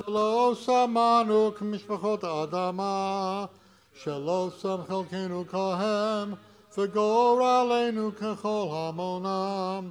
ולא 0.00 0.54
שמענו 0.54 1.50
כמשפחות 1.58 2.24
האדמה, 2.24 3.44
שלא 4.02 4.48
שם 4.62 4.76
חלקנו 4.88 5.44
כהם, 5.48 6.34
וגורלנו 6.78 8.10
ככל 8.16 8.66
המונם, 8.70 9.90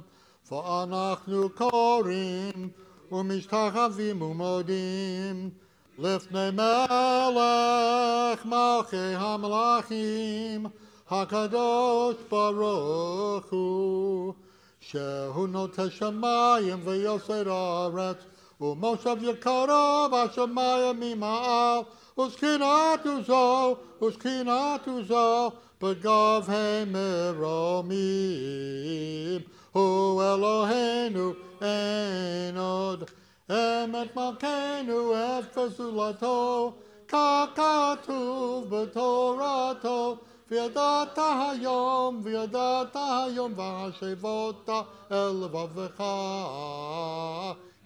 ואנחנו 0.52 1.48
קוראים 1.50 2.70
ומשתחווים 3.12 4.22
ומודים. 4.22 5.50
לפני 5.98 6.50
מלך 6.50 8.46
מלכי 8.46 9.14
המלכים, 9.16 10.66
הקדוש 11.10 12.16
ברוך 12.30 13.44
הוא, 13.50 14.34
שהוא 14.80 15.48
נוטה 15.48 15.90
שמיים 15.90 16.80
ויוסד 16.84 17.48
הארץ, 17.48 18.16
ומושב 18.61 19.17
יקרו 19.21 20.07
בשמיים 20.11 20.99
ממעל, 20.99 21.79
וזקינתו 22.19 23.23
זו, 23.27 23.75
וזקינתו 24.01 25.03
זו, 25.07 25.51
בגבי 25.81 26.83
מרומים. 26.87 27.97
הוא 29.71 30.23
אלוהינו 30.23 31.31
אין 31.61 32.57
עוד. 32.57 33.03
אמת 33.49 34.15
מלכנו 34.15 35.13
אפס 35.13 35.77
זולתו, 35.77 36.73
כך 37.07 37.45
כתוב 37.55 38.75
בתורתו, 38.75 40.17
וידעת 40.51 41.17
היום, 41.17 42.21
וידעת 42.23 42.95
היום, 42.95 43.53
והשבות 43.55 44.69
אל 45.11 45.29
לבבך. 45.43 46.03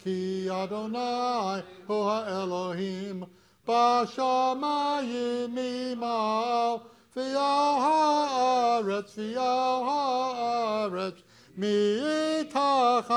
Ki 0.06 0.46
Adonai 0.48 1.64
Hu 1.88 1.94
Elohim 2.38 3.26
Bashamayim 3.66 5.56
Imal 5.58 6.82
V'yal 7.16 7.80
ha'aretz 7.82 9.16
V'yal 9.16 9.82
ha'aretz 9.88 11.24
Mi'itach 11.58 13.10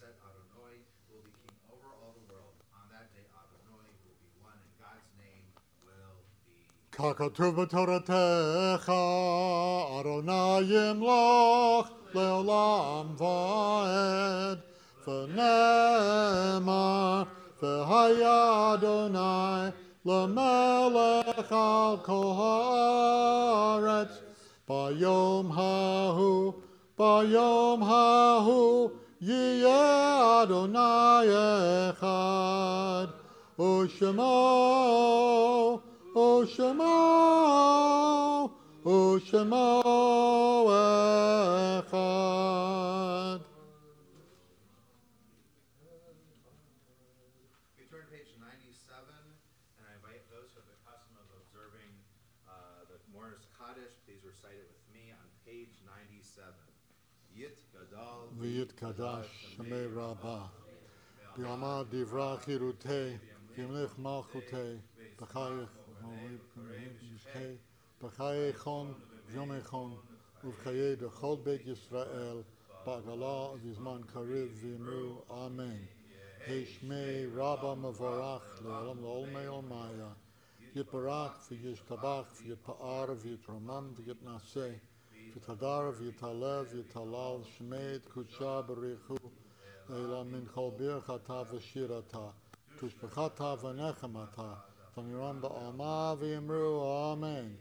said, 0.00 0.16
Adonai 0.24 0.80
will 1.12 1.20
be 1.20 1.32
king 1.44 1.52
over 1.68 1.92
all 2.00 2.16
the 2.16 2.24
world. 2.32 2.56
On 2.72 2.88
that 2.88 3.12
day, 3.12 3.28
Adonai 3.36 3.92
will 4.00 4.16
be 4.16 4.32
one, 4.40 4.56
and 4.56 4.72
God's 4.80 5.12
name 5.20 5.44
will 5.84 6.24
be. 6.48 6.56
Kakatuv 6.96 7.52
b'toratecha, 7.60 8.96
Adonai 10.00 10.64
yimloch 10.72 11.92
leolam 12.14 13.12
va'ed, 13.20 14.58
v'nemar 15.04 16.48
v'haya 17.60 18.40
Adonai 18.72 19.76
la'melech 20.06 21.52
al 21.52 22.00
koharet, 22.08 23.12
bayom 24.66 25.46
ha'hu, 25.52 26.32
bayom 26.98 27.80
ha'hu, 27.82 28.96
Yeh 29.22 29.66
Adonai 29.66 31.26
Echad, 31.92 33.12
O 33.58 33.86
Shema, 33.86 34.22
O 36.16 36.46
Shema, 36.46 36.90
O 38.86 39.18
Shema 39.18 39.82
Echad. 41.84 42.79
ויתקדש 58.39 59.55
שמי 59.55 59.85
רבה. 59.95 60.45
ביומא 61.37 61.83
דברה 61.89 62.37
חירותי, 62.37 63.17
וימלך 63.55 63.99
מלכותי, 63.99 64.77
בחייך 65.21 65.69
ומלכי, 66.03 67.55
בחיי 68.01 68.53
חון 68.53 68.93
ויומי 69.27 69.63
חון, 69.63 69.97
ובחיי 70.43 70.95
דכל 70.95 71.35
בית 71.43 71.67
ישראל, 71.67 72.41
בעגלה 72.85 73.51
ובזמן 73.53 74.01
קריב 74.07 74.57
ויאמרו 74.61 75.45
אמן. 75.45 75.77
השמי 76.47 77.25
רבה 77.35 77.75
מבורך 77.75 78.61
לעולם 78.61 79.01
לעולמי 79.01 79.45
עולמיה. 79.45 80.13
יתברך 80.75 81.51
וישתבח 81.51 82.25
ויתפאר 82.43 83.13
ויתרומם 83.21 83.93
ויתנשא. 83.95 84.71
ויתהדר 85.29 85.91
ויתעלה 85.97 86.61
ויתהלל 86.71 87.37
שמי 87.43 87.99
קודשה 88.13 88.61
בריחו 88.61 89.15
אלא 89.89 90.23
מן 90.23 90.45
כל 90.53 90.69
ברכתה 90.77 91.41
ושירתה 91.51 92.29
תשבחתה 92.79 93.55
ונחמתה 93.61 94.53
ונרם 94.97 95.41
בעלמה 95.41 96.13
ויאמרו 96.19 97.13
אמן 97.13 97.55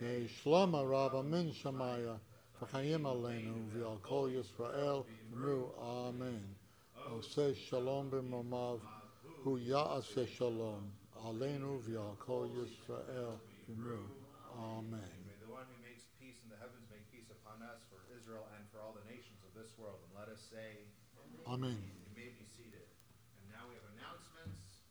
יהי 0.00 0.28
שלמה 0.28 0.80
רבה 0.80 1.22
מן 1.22 1.52
שמיה 1.52 2.16
וחיים 2.62 3.06
עלינו 3.06 3.68
ועל 3.68 3.98
כל 4.02 4.30
ישראל 4.32 4.96
אמרו 5.32 5.72
אמן 6.08 6.42
עושה 7.10 7.54
שלום 7.54 8.10
במרומיו 8.10 8.78
הוא 9.42 9.58
יעשה 9.58 10.26
שלום 10.26 10.90
עלינו 11.24 11.80
ועל 11.82 12.14
כל 12.18 12.46
ישראל 12.64 13.30
אמרו 13.70 14.04
אמן 14.56 15.21
Say, 20.53 20.85
Amen. 21.47 21.73
You 21.73 22.13
may 22.15 22.29
be 22.29 22.45
seated. 22.45 22.85
And 23.41 23.49
now 23.49 23.65
we 23.65 23.73
have 23.73 23.89
announcements 23.97 24.85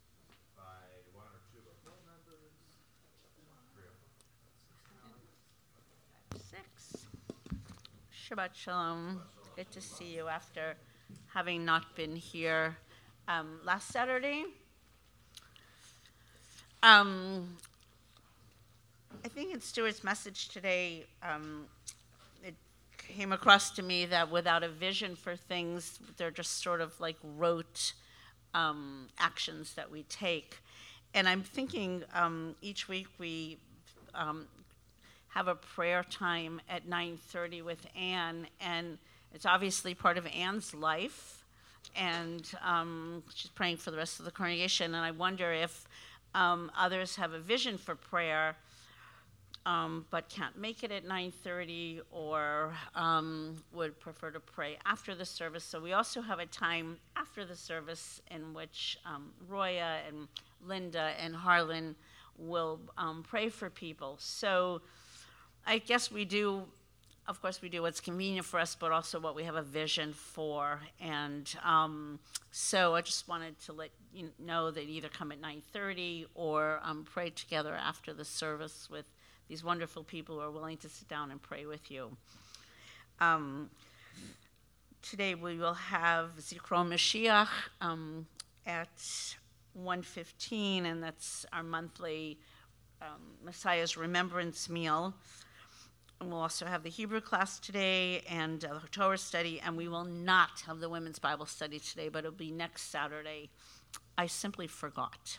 by 0.58 0.82
one 1.14 1.30
or 1.30 1.38
two 1.54 1.62
of 1.62 1.70
our 1.70 1.78
board 1.86 2.02
members. 2.02 2.50
Three 3.70 3.86
of 3.86 3.94
them. 4.98 5.22
Six. 6.50 7.06
Shabbat 8.10 8.54
Shalom. 8.54 9.22
Good 9.54 9.70
to 9.70 9.80
see 9.80 10.16
you 10.16 10.26
after 10.26 10.74
having 11.32 11.64
not 11.64 11.94
been 11.94 12.16
here 12.16 12.76
um, 13.28 13.60
last 13.64 13.88
Saturday. 13.92 14.46
Um, 16.82 17.56
I 19.24 19.28
think 19.28 19.54
in 19.54 19.60
Stuart's 19.60 20.02
message 20.02 20.48
today, 20.48 21.04
um, 21.22 21.66
it 21.81 21.81
came 23.08 23.32
across 23.32 23.70
to 23.72 23.82
me 23.82 24.06
that 24.06 24.30
without 24.30 24.62
a 24.62 24.68
vision 24.68 25.16
for 25.16 25.36
things, 25.36 25.98
they're 26.16 26.30
just 26.30 26.62
sort 26.62 26.80
of 26.80 26.98
like 27.00 27.16
rote 27.36 27.92
um, 28.54 29.08
actions 29.18 29.74
that 29.74 29.90
we 29.90 30.02
take. 30.04 30.58
And 31.14 31.28
I'm 31.28 31.42
thinking 31.42 32.04
um, 32.14 32.54
each 32.62 32.88
week 32.88 33.06
we 33.18 33.58
um, 34.14 34.46
have 35.28 35.48
a 35.48 35.54
prayer 35.54 36.02
time 36.02 36.60
at 36.68 36.88
9:30 36.88 37.62
with 37.64 37.86
Anne, 37.96 38.46
and 38.60 38.98
it's 39.34 39.46
obviously 39.46 39.94
part 39.94 40.18
of 40.18 40.26
Anne's 40.26 40.74
life, 40.74 41.44
and 41.96 42.50
um, 42.64 43.22
she's 43.34 43.50
praying 43.50 43.78
for 43.78 43.90
the 43.90 43.96
rest 43.96 44.18
of 44.18 44.24
the 44.24 44.30
congregation. 44.30 44.94
And 44.94 45.04
I 45.04 45.10
wonder 45.10 45.52
if 45.52 45.86
um, 46.34 46.70
others 46.76 47.16
have 47.16 47.32
a 47.32 47.38
vision 47.38 47.78
for 47.78 47.94
prayer, 47.94 48.56
um, 49.66 50.06
but 50.10 50.28
can't 50.28 50.56
make 50.56 50.82
it 50.82 50.90
at 50.90 51.04
9:30, 51.04 52.00
or 52.10 52.74
um, 52.94 53.56
would 53.72 53.98
prefer 54.00 54.30
to 54.30 54.40
pray 54.40 54.78
after 54.84 55.14
the 55.14 55.24
service. 55.24 55.64
So 55.64 55.80
we 55.80 55.92
also 55.92 56.20
have 56.20 56.38
a 56.38 56.46
time 56.46 56.98
after 57.16 57.44
the 57.44 57.56
service 57.56 58.20
in 58.30 58.54
which 58.54 58.98
um, 59.06 59.32
Roya 59.48 59.98
and 60.06 60.28
Linda 60.66 61.12
and 61.18 61.34
Harlan 61.34 61.96
will 62.38 62.80
um, 62.98 63.22
pray 63.22 63.48
for 63.48 63.70
people. 63.70 64.16
So. 64.18 64.82
I 65.66 65.78
guess 65.78 66.10
we 66.10 66.24
do, 66.24 66.64
of 67.28 67.40
course, 67.40 67.62
we 67.62 67.68
do 67.68 67.82
what's 67.82 68.00
convenient 68.00 68.46
for 68.46 68.58
us, 68.58 68.74
but 68.74 68.90
also 68.90 69.20
what 69.20 69.36
we 69.36 69.44
have 69.44 69.54
a 69.54 69.62
vision 69.62 70.12
for. 70.12 70.80
And 71.00 71.52
um, 71.64 72.18
so 72.50 72.94
I 72.94 73.00
just 73.00 73.28
wanted 73.28 73.58
to 73.60 73.72
let 73.72 73.90
you 74.12 74.30
know 74.38 74.70
that 74.70 74.82
either 74.82 75.08
come 75.08 75.30
at 75.30 75.40
9:30 75.40 76.26
or 76.34 76.80
um, 76.82 77.04
pray 77.04 77.30
together 77.30 77.74
after 77.74 78.12
the 78.12 78.24
service 78.24 78.88
with 78.90 79.06
these 79.52 79.62
wonderful 79.62 80.02
people 80.02 80.36
who 80.36 80.40
are 80.40 80.50
willing 80.50 80.78
to 80.78 80.88
sit 80.88 81.06
down 81.08 81.30
and 81.30 81.42
pray 81.42 81.66
with 81.66 81.90
you. 81.90 82.10
Um, 83.20 83.68
today 85.02 85.34
we 85.34 85.58
will 85.58 85.74
have 85.74 86.30
Zikron 86.40 86.88
Mashiach 86.88 87.48
um, 87.82 88.26
at 88.64 88.96
1:15, 89.78 90.86
and 90.86 91.02
that's 91.02 91.44
our 91.52 91.62
monthly 91.62 92.38
um, 93.02 93.20
Messiah's 93.44 93.94
Remembrance 93.94 94.70
meal. 94.70 95.12
And 96.18 96.30
we'll 96.30 96.40
also 96.40 96.64
have 96.64 96.82
the 96.82 96.88
Hebrew 96.88 97.20
class 97.20 97.58
today 97.58 98.22
and 98.30 98.64
uh, 98.64 98.78
the 98.78 98.88
Torah 98.88 99.18
study, 99.18 99.60
and 99.60 99.76
we 99.76 99.86
will 99.86 100.04
not 100.06 100.62
have 100.66 100.80
the 100.80 100.88
women's 100.88 101.18
Bible 101.18 101.44
study 101.44 101.78
today, 101.78 102.08
but 102.08 102.20
it'll 102.20 102.32
be 102.32 102.50
next 102.50 102.90
Saturday. 102.90 103.50
I 104.16 104.28
simply 104.28 104.66
forgot. 104.66 105.36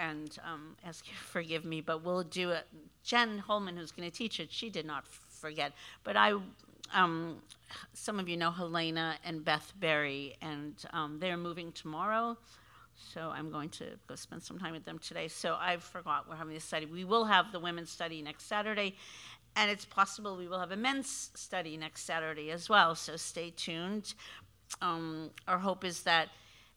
And 0.00 0.36
um, 0.50 0.76
ask 0.84 1.06
you 1.06 1.12
to 1.12 1.20
forgive 1.20 1.64
me, 1.64 1.82
but 1.82 2.02
we'll 2.02 2.22
do 2.22 2.50
it. 2.50 2.66
Jen 3.04 3.38
Holman, 3.38 3.76
who's 3.76 3.92
going 3.92 4.10
to 4.10 4.16
teach 4.16 4.40
it, 4.40 4.50
she 4.50 4.70
did 4.70 4.86
not 4.86 5.04
forget. 5.06 5.72
But 6.04 6.16
I, 6.16 6.32
um, 6.94 7.36
some 7.92 8.18
of 8.18 8.26
you 8.26 8.38
know 8.38 8.50
Helena 8.50 9.16
and 9.24 9.44
Beth 9.44 9.72
Berry, 9.78 10.36
and 10.40 10.74
um, 10.94 11.18
they're 11.20 11.36
moving 11.36 11.70
tomorrow. 11.72 12.38
So 13.12 13.30
I'm 13.34 13.50
going 13.50 13.68
to 13.70 13.84
go 14.06 14.14
spend 14.14 14.42
some 14.42 14.58
time 14.58 14.72
with 14.72 14.84
them 14.84 14.98
today. 14.98 15.28
So 15.28 15.56
I 15.58 15.76
forgot 15.78 16.28
we're 16.28 16.36
having 16.36 16.54
this 16.54 16.64
study. 16.64 16.86
We 16.86 17.04
will 17.04 17.24
have 17.24 17.52
the 17.52 17.60
women's 17.60 17.90
study 17.90 18.22
next 18.22 18.46
Saturday, 18.46 18.96
and 19.56 19.70
it's 19.70 19.84
possible 19.84 20.36
we 20.36 20.48
will 20.48 20.60
have 20.60 20.70
a 20.70 20.76
men's 20.76 21.30
study 21.34 21.76
next 21.76 22.04
Saturday 22.04 22.50
as 22.50 22.68
well. 22.68 22.94
So 22.94 23.16
stay 23.16 23.50
tuned. 23.50 24.14
Um, 24.80 25.30
our 25.46 25.58
hope 25.58 25.84
is 25.84 26.02
that 26.04 26.28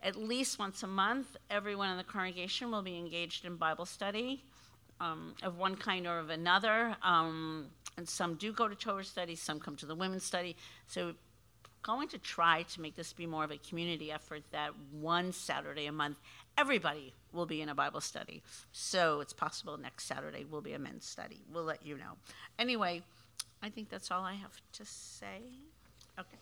at 0.04 0.16
least 0.16 0.60
once 0.60 0.84
a 0.84 0.88
month, 0.88 1.38
everyone 1.50 1.90
in 1.90 1.98
the 1.98 2.04
congregation 2.04 2.70
will 2.70 2.82
be 2.82 2.98
engaged 2.98 3.46
in 3.46 3.56
Bible 3.56 3.86
study 3.86 4.44
um, 5.00 5.34
of 5.42 5.58
one 5.58 5.76
kind 5.76 6.06
or 6.06 6.20
of 6.20 6.30
another. 6.30 6.96
Um, 7.02 7.68
and 7.98 8.08
some 8.08 8.36
do 8.36 8.52
go 8.52 8.68
to 8.68 8.76
Torah 8.76 9.04
study, 9.04 9.36
some 9.36 9.60
come 9.60 9.76
to 9.78 9.86
the 9.86 9.96
women's 9.96 10.24
study. 10.24 10.56
So 10.88 11.14
going 11.84 12.08
to 12.10 12.18
try 12.18 12.64
to 12.64 12.82
make 12.82 12.96
this 12.96 13.14
be 13.14 13.26
more 13.26 13.44
of 13.44 13.52
a 13.52 13.58
community 13.58 14.12
effort 14.12 14.42
that 14.52 14.72
one 14.92 15.32
Saturday 15.32 15.86
a 15.86 15.92
month, 15.92 16.18
everybody 16.58 17.14
will 17.32 17.46
be 17.46 17.62
in 17.62 17.70
a 17.70 17.76
Bible 17.76 18.02
study. 18.02 18.42
So 18.72 19.20
it's 19.22 19.34
possible 19.34 19.78
next 19.78 20.06
Saturday 20.06 20.46
will 20.46 20.62
be 20.62 20.74
a 20.74 20.80
men's 20.80 21.06
study. 21.06 21.42
We'll 21.52 21.66
let 21.66 21.86
you 21.86 21.98
know. 21.98 22.14
Anyway, 22.60 23.04
I 23.62 23.70
think 23.70 23.90
that's 23.90 24.12
all 24.12 24.24
I 24.24 24.34
have 24.34 24.60
to 24.74 24.86
say. 24.86 25.42
Okay. 26.20 26.38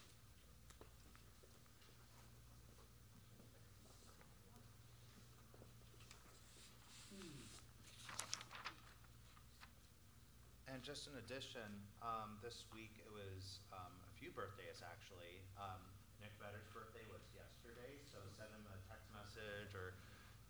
And 10.82 10.90
just 10.90 11.06
in 11.06 11.14
addition, 11.22 11.70
um, 12.02 12.42
this 12.42 12.66
week 12.74 12.98
it 12.98 13.14
was 13.14 13.62
um, 13.70 13.94
a 14.02 14.12
few 14.18 14.34
birthdays 14.34 14.82
actually. 14.82 15.46
Um, 15.54 15.78
Nick 16.18 16.34
Vedder's 16.42 16.66
birthday 16.74 17.06
was 17.14 17.22
yesterday, 17.38 18.02
so 18.02 18.18
send 18.34 18.50
him 18.50 18.66
a 18.66 18.82
text 18.90 19.06
message, 19.14 19.78
or 19.78 19.94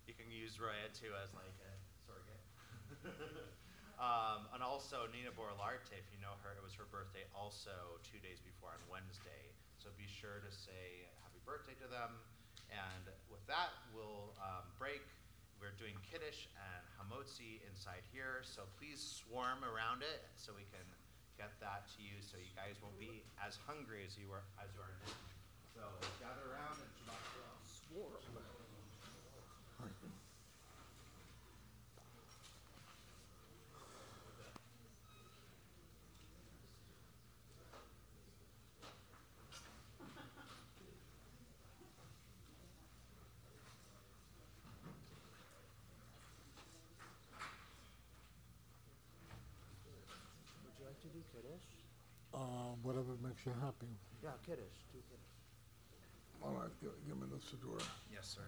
you 0.08 0.16
can 0.16 0.32
use 0.32 0.56
Roya 0.56 0.88
too 0.96 1.12
as 1.20 1.36
like 1.36 1.52
a 1.68 1.74
surrogate. 2.08 2.48
um, 4.00 4.48
and 4.56 4.64
also 4.64 5.04
Nina 5.12 5.36
Borolarte, 5.36 6.00
if 6.00 6.08
you 6.16 6.20
know 6.24 6.40
her, 6.48 6.56
it 6.56 6.64
was 6.64 6.72
her 6.80 6.88
birthday 6.88 7.28
also 7.36 8.00
two 8.08 8.24
days 8.24 8.40
before 8.40 8.72
on 8.72 8.80
Wednesday. 8.88 9.52
So 9.84 9.92
be 10.00 10.08
sure 10.08 10.40
to 10.40 10.52
say 10.56 11.12
happy 11.28 11.44
birthday 11.44 11.76
to 11.84 11.92
them. 11.92 12.16
And 12.72 13.04
with 13.28 13.44
that, 13.52 13.76
we'll 13.92 14.32
um, 14.40 14.64
break. 14.80 15.04
We're 15.62 15.78
doing 15.78 15.94
kiddush 16.02 16.50
and 16.58 16.82
hamotzi 16.98 17.62
inside 17.70 18.02
here, 18.10 18.42
so 18.42 18.66
please 18.82 18.98
swarm 18.98 19.62
around 19.62 20.02
it 20.02 20.26
so 20.34 20.58
we 20.58 20.66
can 20.74 20.82
get 21.38 21.54
that 21.62 21.86
to 21.94 22.02
you, 22.02 22.18
so 22.18 22.42
you 22.42 22.50
guys 22.58 22.82
won't 22.82 22.98
be 22.98 23.22
as 23.38 23.62
hungry 23.70 24.02
as 24.02 24.18
you 24.18 24.26
are, 24.34 24.42
as 24.58 24.74
you 24.74 24.82
are 24.82 24.90
now. 25.06 25.14
So 25.78 25.86
gather 26.18 26.50
around 26.50 26.82
and 26.82 26.90
Shabbat 27.06 27.22
Shalom. 27.30 27.62
Would 28.34 28.51
you 51.44 51.50
like 51.50 51.62
to 51.62 51.68
do 51.68 51.78
Kiddush? 51.82 51.82
Uh, 52.34 52.76
whatever 52.82 53.18
makes 53.24 53.46
you 53.46 53.54
happy. 53.62 53.88
Yeah, 54.24 54.30
Kiddush, 54.46 54.78
two 54.92 55.02
Kiddush. 55.10 55.32
All 56.44 56.52
right, 56.52 56.70
give, 56.82 56.92
give 57.08 57.18
me 57.18 57.28
the 57.30 57.38
Siddur. 57.38 57.82
Yes, 58.12 58.28
sir. 58.28 58.42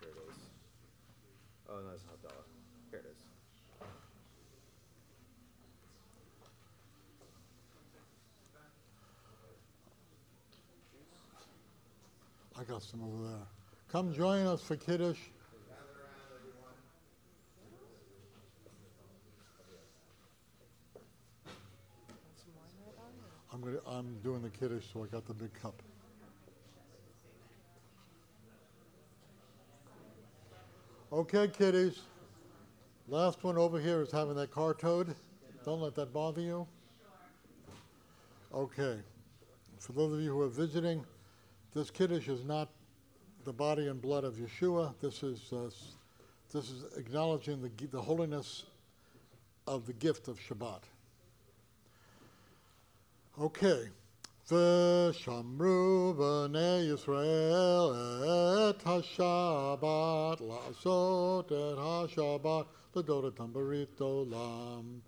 Here 0.00 0.10
it 0.10 0.16
is. 0.28 0.36
Oh, 1.68 1.80
no, 1.80 1.92
it's 1.94 2.04
Havdalah. 2.04 2.44
Here 2.90 3.00
it 3.00 3.06
is. 3.10 3.24
Over 12.74 13.28
there. 13.28 13.46
Come 13.88 14.12
join 14.12 14.46
us 14.48 14.60
for 14.60 14.74
Kiddush. 14.74 15.20
I'm 23.52 23.60
gonna, 23.60 23.76
I'm 23.86 24.18
doing 24.24 24.42
the 24.42 24.50
Kiddush, 24.50 24.82
so 24.92 25.04
I 25.04 25.06
got 25.06 25.24
the 25.24 25.34
big 25.34 25.54
cup. 25.54 25.80
Okay, 31.12 31.46
kiddies. 31.46 32.00
Last 33.06 33.44
one 33.44 33.56
over 33.56 33.78
here 33.78 34.02
is 34.02 34.10
having 34.10 34.34
that 34.34 34.50
car 34.50 34.74
towed. 34.74 35.14
Don't 35.64 35.80
let 35.80 35.94
that 35.94 36.12
bother 36.12 36.40
you. 36.40 36.66
Okay. 38.52 38.98
For 39.78 39.92
those 39.92 40.14
of 40.14 40.20
you 40.20 40.32
who 40.32 40.40
are 40.40 40.48
visiting, 40.48 41.06
this 41.74 41.90
Kiddush 41.90 42.28
is 42.28 42.44
not 42.44 42.68
the 43.44 43.52
body 43.52 43.88
and 43.88 44.00
blood 44.00 44.22
of 44.22 44.34
Yeshua. 44.34 44.94
This 45.00 45.24
is, 45.24 45.52
uh, 45.52 45.68
this 46.52 46.70
is 46.70 46.84
acknowledging 46.96 47.60
the, 47.60 47.86
the 47.86 48.00
holiness 48.00 48.62
of 49.66 49.84
the 49.84 49.92
gift 49.92 50.28
of 50.28 50.38
Shabbat. 50.38 50.82
Okay. 53.40 53.88
the 54.46 55.12
V'shamru 55.12 56.14
b'nei 56.14 56.94
Yisrael 56.94 58.70
et 58.70 58.78
haShabbat 58.84 60.38
la'asot 60.42 61.50
et 61.50 61.76
ha-Shabbat, 61.76 62.66
l'dor 62.94 63.32
tambarit 63.32 63.98
olam. 63.98 65.00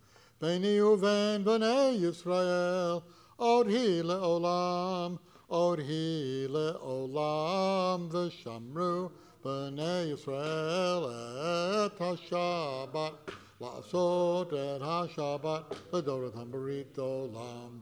B'nei 0.42 0.80
uven 0.80 1.44
b'nei 1.44 2.00
Yisrael, 2.00 3.04
od 3.38 3.68
hi 3.68 4.02
le'olam, 4.02 5.20
עוד 5.47 5.79
היא 5.79 6.47
לעולם, 6.49 8.07
ושמרו 8.11 9.09
בני 9.45 10.01
ישראל 10.13 11.03
את 11.85 12.01
השבת, 12.01 13.13
לעשות 13.61 14.53
את 14.53 14.81
השבת 14.81 15.61
לדורתם 15.93 16.51
ברית 16.51 16.99
עולם. 16.99 17.79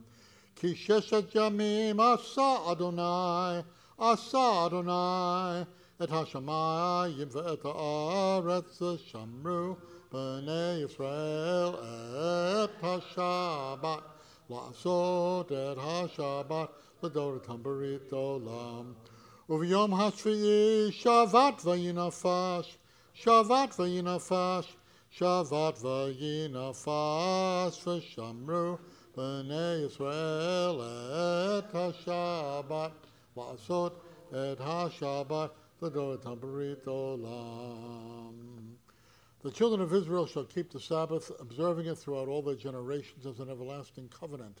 כי 0.56 0.76
ששת 0.76 1.24
ימים 1.34 2.00
עשה 2.00 2.56
אדוני, 2.72 3.60
עשה 3.98 4.66
אדוני, 4.66 5.62
את 6.02 6.12
השמיים 6.12 7.28
ואת 7.30 7.64
הארץ 7.64 8.82
שמרו 8.96 9.76
בני 10.12 10.84
ישראל 10.84 11.68
את 12.64 12.70
השבת, 12.82 14.02
לעשות 14.50 15.52
את 15.52 15.78
השבת 15.78 16.68
לדורתם 17.04 17.62
ברית 17.62 18.12
עולם. 18.12 18.92
וביום 19.48 19.94
השביעי 19.94 20.92
שבת 20.92 21.62
ויהי 21.64 21.92
נפש, 21.92 22.78
שבת 23.14 23.74
ויהי 23.78 24.02
נפש, 24.02 24.76
שבת 25.10 25.78
ויהי 25.82 26.48
נפש, 26.48 27.88
ושמרו 27.88 28.76
בני 29.16 29.84
ישראל 29.86 30.80
את 31.58 31.74
השבת, 31.74 32.92
לעשות 33.36 34.00
את 34.28 34.60
השבת 34.60 35.50
לדורתם 35.82 36.40
ברית 36.40 36.86
עולם. 36.86 38.50
The 39.42 39.50
children 39.50 39.80
of 39.80 39.94
Israel 39.94 40.26
shall 40.26 40.44
keep 40.44 40.70
the 40.70 40.80
Sabbath, 40.80 41.32
observing 41.40 41.86
it 41.86 41.96
throughout 41.96 42.28
all 42.28 42.42
their 42.42 42.54
generations 42.54 43.24
as 43.24 43.40
an 43.40 43.48
everlasting 43.48 44.08
covenant. 44.08 44.60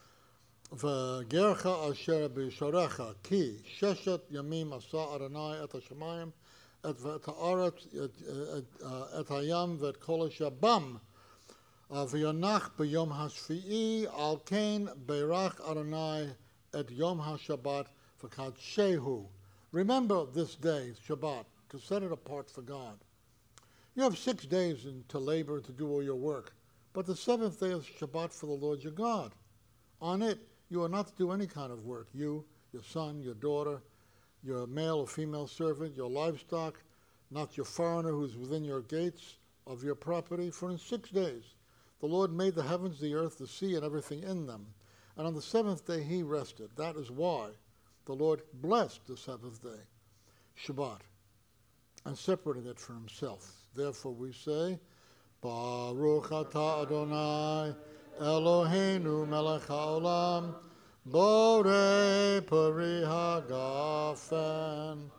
וגרך 0.72 1.66
אשר 1.66 2.28
בישורך, 2.28 3.00
כי 3.22 3.52
ששת 3.64 4.20
ימים 4.30 4.72
עשה 4.72 5.16
אדוני 5.16 5.64
את 5.64 5.74
השמיים, 5.74 6.30
את, 6.90 7.00
ואת 7.00 7.28
הארץ, 7.28 7.74
את, 8.04 8.22
את, 8.58 8.82
את 9.20 9.30
הים 9.30 9.76
ואת 9.80 9.96
כל 9.96 10.26
אשר 10.26 10.50
בם. 10.50 10.96
וינח 11.90 12.70
ביום 12.78 13.12
השביעי, 13.12 14.06
על 14.06 14.36
כן 14.46 14.82
ברך 15.06 15.60
אדוני 15.60 16.24
את 16.80 16.90
יום 16.90 17.20
השבת 17.20 17.86
וקדשהו. 18.24 19.30
Remember 19.72 20.24
this 20.32 20.56
day, 20.56 20.94
Shabbat, 21.06 21.44
to 21.68 21.78
set 21.78 22.02
it 22.02 22.10
apart 22.10 22.50
for 22.50 22.62
God. 22.62 22.98
You 23.94 24.02
have 24.02 24.16
six 24.16 24.46
days 24.46 24.86
in, 24.86 25.04
to 25.08 25.18
labor 25.18 25.60
to 25.60 25.72
do 25.72 25.88
all 25.88 26.02
your 26.02 26.16
work, 26.16 26.54
but 26.92 27.06
the 27.06 27.16
seventh 27.16 27.60
day 27.60 27.72
is 27.72 27.84
Shabbat 27.84 28.32
for 28.32 28.46
the 28.46 28.52
Lord 28.52 28.82
your 28.82 28.92
God. 28.92 29.32
On 30.00 30.22
it, 30.22 30.38
you 30.71 30.81
are 30.81 30.89
not 30.89 31.07
to 31.07 31.13
do 31.17 31.31
any 31.31 31.45
kind 31.45 31.71
of 31.71 31.85
work. 31.85 32.07
You, 32.13 32.45
your 32.71 32.81
son, 32.81 33.21
your 33.21 33.33
daughter, 33.33 33.81
your 34.41 34.65
male 34.65 34.99
or 34.99 35.07
female 35.07 35.45
servant, 35.45 35.97
your 35.97 36.09
livestock, 36.09 36.81
not 37.29 37.57
your 37.57 37.65
foreigner 37.65 38.11
who's 38.11 38.37
within 38.37 38.63
your 38.63 38.81
gates 38.81 39.35
of 39.67 39.83
your 39.83 39.95
property, 39.95 40.49
for 40.49 40.71
in 40.71 40.77
six 40.77 41.09
days 41.09 41.43
the 41.99 42.07
Lord 42.07 42.31
made 42.31 42.55
the 42.55 42.63
heavens, 42.63 43.01
the 43.01 43.13
earth, 43.13 43.37
the 43.37 43.47
sea, 43.47 43.75
and 43.75 43.83
everything 43.83 44.23
in 44.23 44.47
them. 44.47 44.65
And 45.17 45.27
on 45.27 45.35
the 45.35 45.41
seventh 45.41 45.85
day 45.85 46.01
he 46.03 46.23
rested. 46.23 46.69
That 46.77 46.95
is 46.95 47.11
why 47.11 47.49
the 48.05 48.13
Lord 48.13 48.41
blessed 48.53 49.05
the 49.07 49.17
seventh 49.17 49.61
day, 49.61 49.81
Shabbat, 50.65 51.01
and 52.05 52.17
separated 52.17 52.65
it 52.65 52.79
for 52.79 52.93
himself. 52.93 53.51
Therefore 53.75 54.13
we 54.13 54.31
say, 54.31 54.79
Baruch 55.41 56.29
atah 56.29 56.83
Adonai, 56.83 57.75
Eloheinu 58.21 59.27
melech 59.27 59.63
haolam, 59.63 60.53
Borei 61.09 62.45
peri 62.45 63.01
hagafen. 63.03 65.09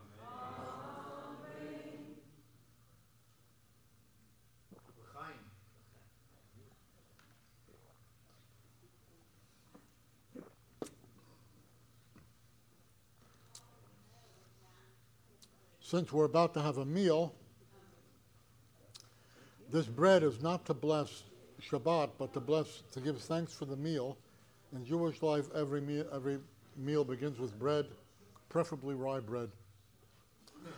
Since 15.80 16.12
we're 16.12 16.24
about 16.24 16.54
to 16.54 16.62
have 16.62 16.78
a 16.78 16.86
meal, 16.86 17.34
this 19.70 19.86
bread 19.86 20.22
is 20.22 20.40
not 20.40 20.64
to 20.66 20.74
bless 20.74 21.24
Shabbat, 21.70 22.10
but 22.18 22.32
to 22.34 22.40
bless, 22.40 22.82
to 22.92 23.00
give 23.00 23.20
thanks 23.20 23.52
for 23.52 23.64
the 23.64 23.76
meal. 23.76 24.16
In 24.74 24.84
Jewish 24.84 25.22
life, 25.22 25.46
every 25.54 25.80
meal, 25.80 26.04
every 26.12 26.38
meal 26.76 27.04
begins 27.04 27.38
with 27.38 27.58
bread, 27.58 27.86
preferably 28.48 28.94
rye 28.94 29.20
bread. 29.20 29.50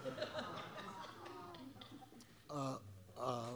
Uh, 2.50 2.76
uh, 3.20 3.46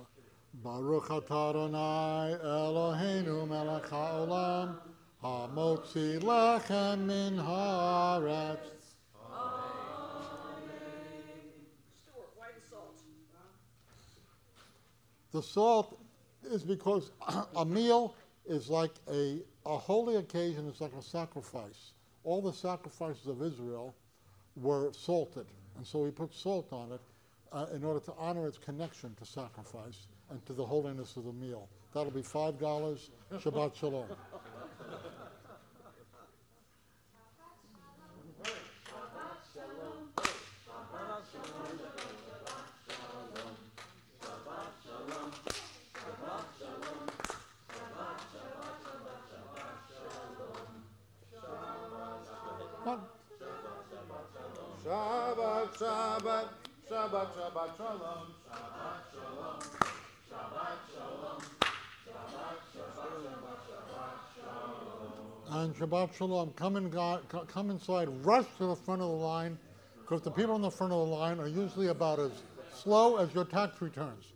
Baruch 0.55 1.05
atah 1.05 1.51
Adonai 1.51 2.37
Eloheinu 2.45 3.47
melech 3.47 3.85
haolam 3.85 4.77
hamotzi 5.23 6.19
lechem 6.19 7.07
min 7.07 7.37
haaretz 7.37 8.79
the 15.33 15.43
salt? 15.43 15.99
Is 16.51 16.63
because 16.65 17.11
a 17.57 17.65
meal 17.65 18.15
is 18.47 18.71
like 18.71 18.93
a, 19.13 19.41
a 19.67 19.77
holy 19.77 20.17
occasion, 20.17 20.67
it's 20.67 20.81
like 20.81 20.95
a 20.95 21.03
sacrifice. 21.03 21.93
all 22.25 22.41
the 22.43 22.53
sacrifices 22.53 23.27
of 23.27 23.43
Israel 23.43 23.95
were 24.57 24.93
salted. 24.93 25.47
And 25.77 25.87
so 25.87 26.05
he 26.05 26.11
put 26.11 26.35
salt 26.35 26.73
on 26.73 26.93
it 26.93 27.01
uh, 27.53 27.67
in 27.75 27.85
order 27.85 28.01
to 28.01 28.13
honor 28.19 28.47
its 28.47 28.59
connection 28.59 29.15
to 29.17 29.25
sacrifice 29.27 30.07
and 30.31 30.45
to 30.47 30.53
the 30.53 30.65
holiness 30.65 31.17
of 31.17 31.25
the 31.25 31.33
meal. 31.33 31.69
That'll 31.95 32.11
be 32.11 32.23
$5. 32.23 32.59
Shabbat 33.33 33.77
Shalom. 33.77 34.07
What? 52.85 53.01
Shabbat, 55.79 56.49
Shabbat, 56.91 57.29
Shabbat, 57.37 57.77
Shalom, 57.77 58.35
Shabbat, 58.51 59.03
Shalom. 59.13 59.61
Shabbat 60.29 60.79
Shalom, 60.93 61.43
Shabbat 62.05 62.59
Shabbat 62.75 63.59
Shabbat 63.69 64.19
Shalom. 64.35 65.63
And 65.63 65.77
Shabbat 65.77 66.15
Shalom, 66.17 66.51
come, 66.57 66.77
in 66.77 66.91
God, 66.91 67.23
come 67.47 67.71
inside, 67.71 68.09
rush 68.25 68.47
to 68.59 68.67
the 68.67 68.75
front 68.75 69.03
of 69.03 69.09
the 69.09 69.15
line, 69.15 69.57
because 70.01 70.21
the 70.21 70.33
people 70.33 70.57
in 70.57 70.63
the 70.63 70.71
front 70.71 70.93
of 70.93 70.99
the 70.99 71.15
line 71.15 71.39
are 71.39 71.47
usually 71.47 71.87
about 71.87 72.19
as 72.19 72.33
slow 72.75 73.19
as 73.19 73.33
your 73.33 73.45
tax 73.45 73.81
returns. 73.81 74.33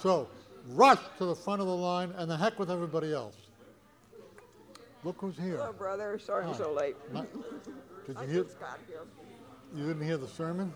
So, 0.00 0.28
rush 0.70 0.98
to 1.18 1.26
the 1.26 1.36
front 1.36 1.60
of 1.60 1.68
the 1.68 1.76
line, 1.76 2.12
and 2.16 2.28
the 2.28 2.36
heck 2.36 2.58
with 2.58 2.72
everybody 2.72 3.12
else. 3.12 3.36
Look 5.04 5.20
who's 5.20 5.36
here. 5.36 5.58
Hello, 5.58 5.72
brother. 5.72 6.18
Sorry 6.18 6.44
I'm 6.44 6.54
so 6.54 6.72
late. 6.72 6.96
Not- 7.12 7.28
Did 8.06 8.16
I 8.16 8.22
you 8.24 8.28
hear? 8.28 8.46
Just 9.72 9.76
got 9.76 9.78
here. 9.78 9.86
You 9.86 9.92
didn't 9.92 10.06
hear 10.06 10.16
the 10.16 10.28
sermon? 10.28 10.72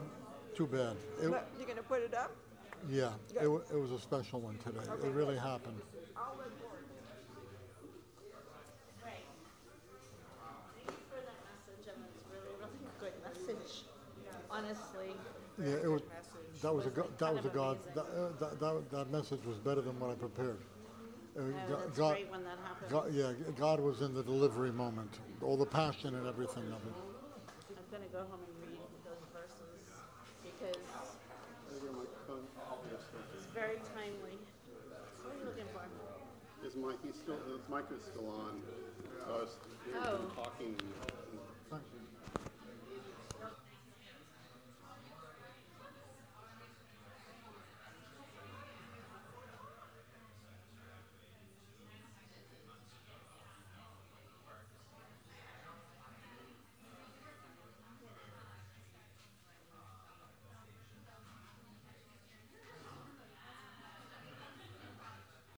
Too 0.55 0.66
bad. 0.66 0.97
It, 1.22 1.28
Look, 1.30 1.42
You 1.61 1.66
gonna 1.66 1.82
put 1.82 2.01
it 2.03 2.14
up? 2.14 2.32
yeah, 2.88 3.11
it, 3.34 3.44
it 3.47 3.78
was 3.78 3.90
a 3.92 3.99
special 3.99 4.40
one 4.40 4.59
today. 4.64 4.80
It 5.05 5.12
really 5.12 5.36
happened. 5.36 5.80
I'll 6.16 6.34
record. 6.36 6.84
Right. 9.05 9.24
Thank 10.74 10.88
you 10.88 11.05
for 11.11 11.20
that 11.20 11.40
message, 11.44 11.92
and 11.94 12.05
it's 12.14 12.24
really, 12.32 12.57
really 12.59 12.78
good 13.01 13.12
message, 13.24 13.84
honestly. 14.51 15.12
Yeah, 15.59 15.84
it 15.84 15.90
was. 15.90 16.03
That 16.62 16.74
was 16.74 16.86
a 16.86 16.90
go- 16.90 17.11
that 17.18 17.34
was 17.34 17.44
a 17.44 17.49
God. 17.51 17.78
That, 17.94 18.07
uh, 18.07 18.32
that, 18.40 18.61
that, 18.61 18.90
that 18.90 19.11
message 19.11 19.44
was 19.44 19.59
better 19.59 19.82
than 19.82 20.01
what 20.01 20.11
I 20.11 20.14
prepared. 20.14 20.57
Uh, 21.36 21.40
Oh, 21.42 21.53
Go- 21.68 21.76
that's 21.84 21.99
God- 21.99 22.14
great 22.14 22.30
when 22.30 22.44
that 22.44 22.57
happens. 22.64 22.90
God, 22.90 23.12
yeah, 23.12 23.32
God 23.61 23.78
was 23.80 24.01
in 24.01 24.14
the 24.14 24.22
delivery 24.22 24.72
moment, 24.72 25.18
all 25.42 25.59
the 25.59 25.66
passion 25.66 26.14
and 26.14 26.26
everything 26.26 26.64
of 26.72 26.80
it. 26.80 26.94
I'm 27.76 27.84
gonna 27.92 28.09
go 28.09 28.24
home 28.32 28.40
and 28.40 28.72
read 28.72 28.80
those 29.05 29.20
verses 29.36 29.84
because 30.42 30.80
it's 33.36 33.47
very 33.53 33.76
timely. 33.94 34.38
What 35.22 35.34
are 35.34 35.38
you 35.38 35.44
looking 35.44 35.68
for? 35.76 35.84
Is 36.66 36.66
Mike, 36.77 36.99
he's 37.05 37.16
still, 37.16 37.41
uh, 37.49 37.57
his 37.57 37.68
mic 37.72 37.85
is 37.97 38.05
still 38.05 38.29
on. 38.29 38.61
So 39.27 39.33
I 39.33 39.41
was 39.41 39.57
Oh. 39.97 40.31
talking 40.35 40.77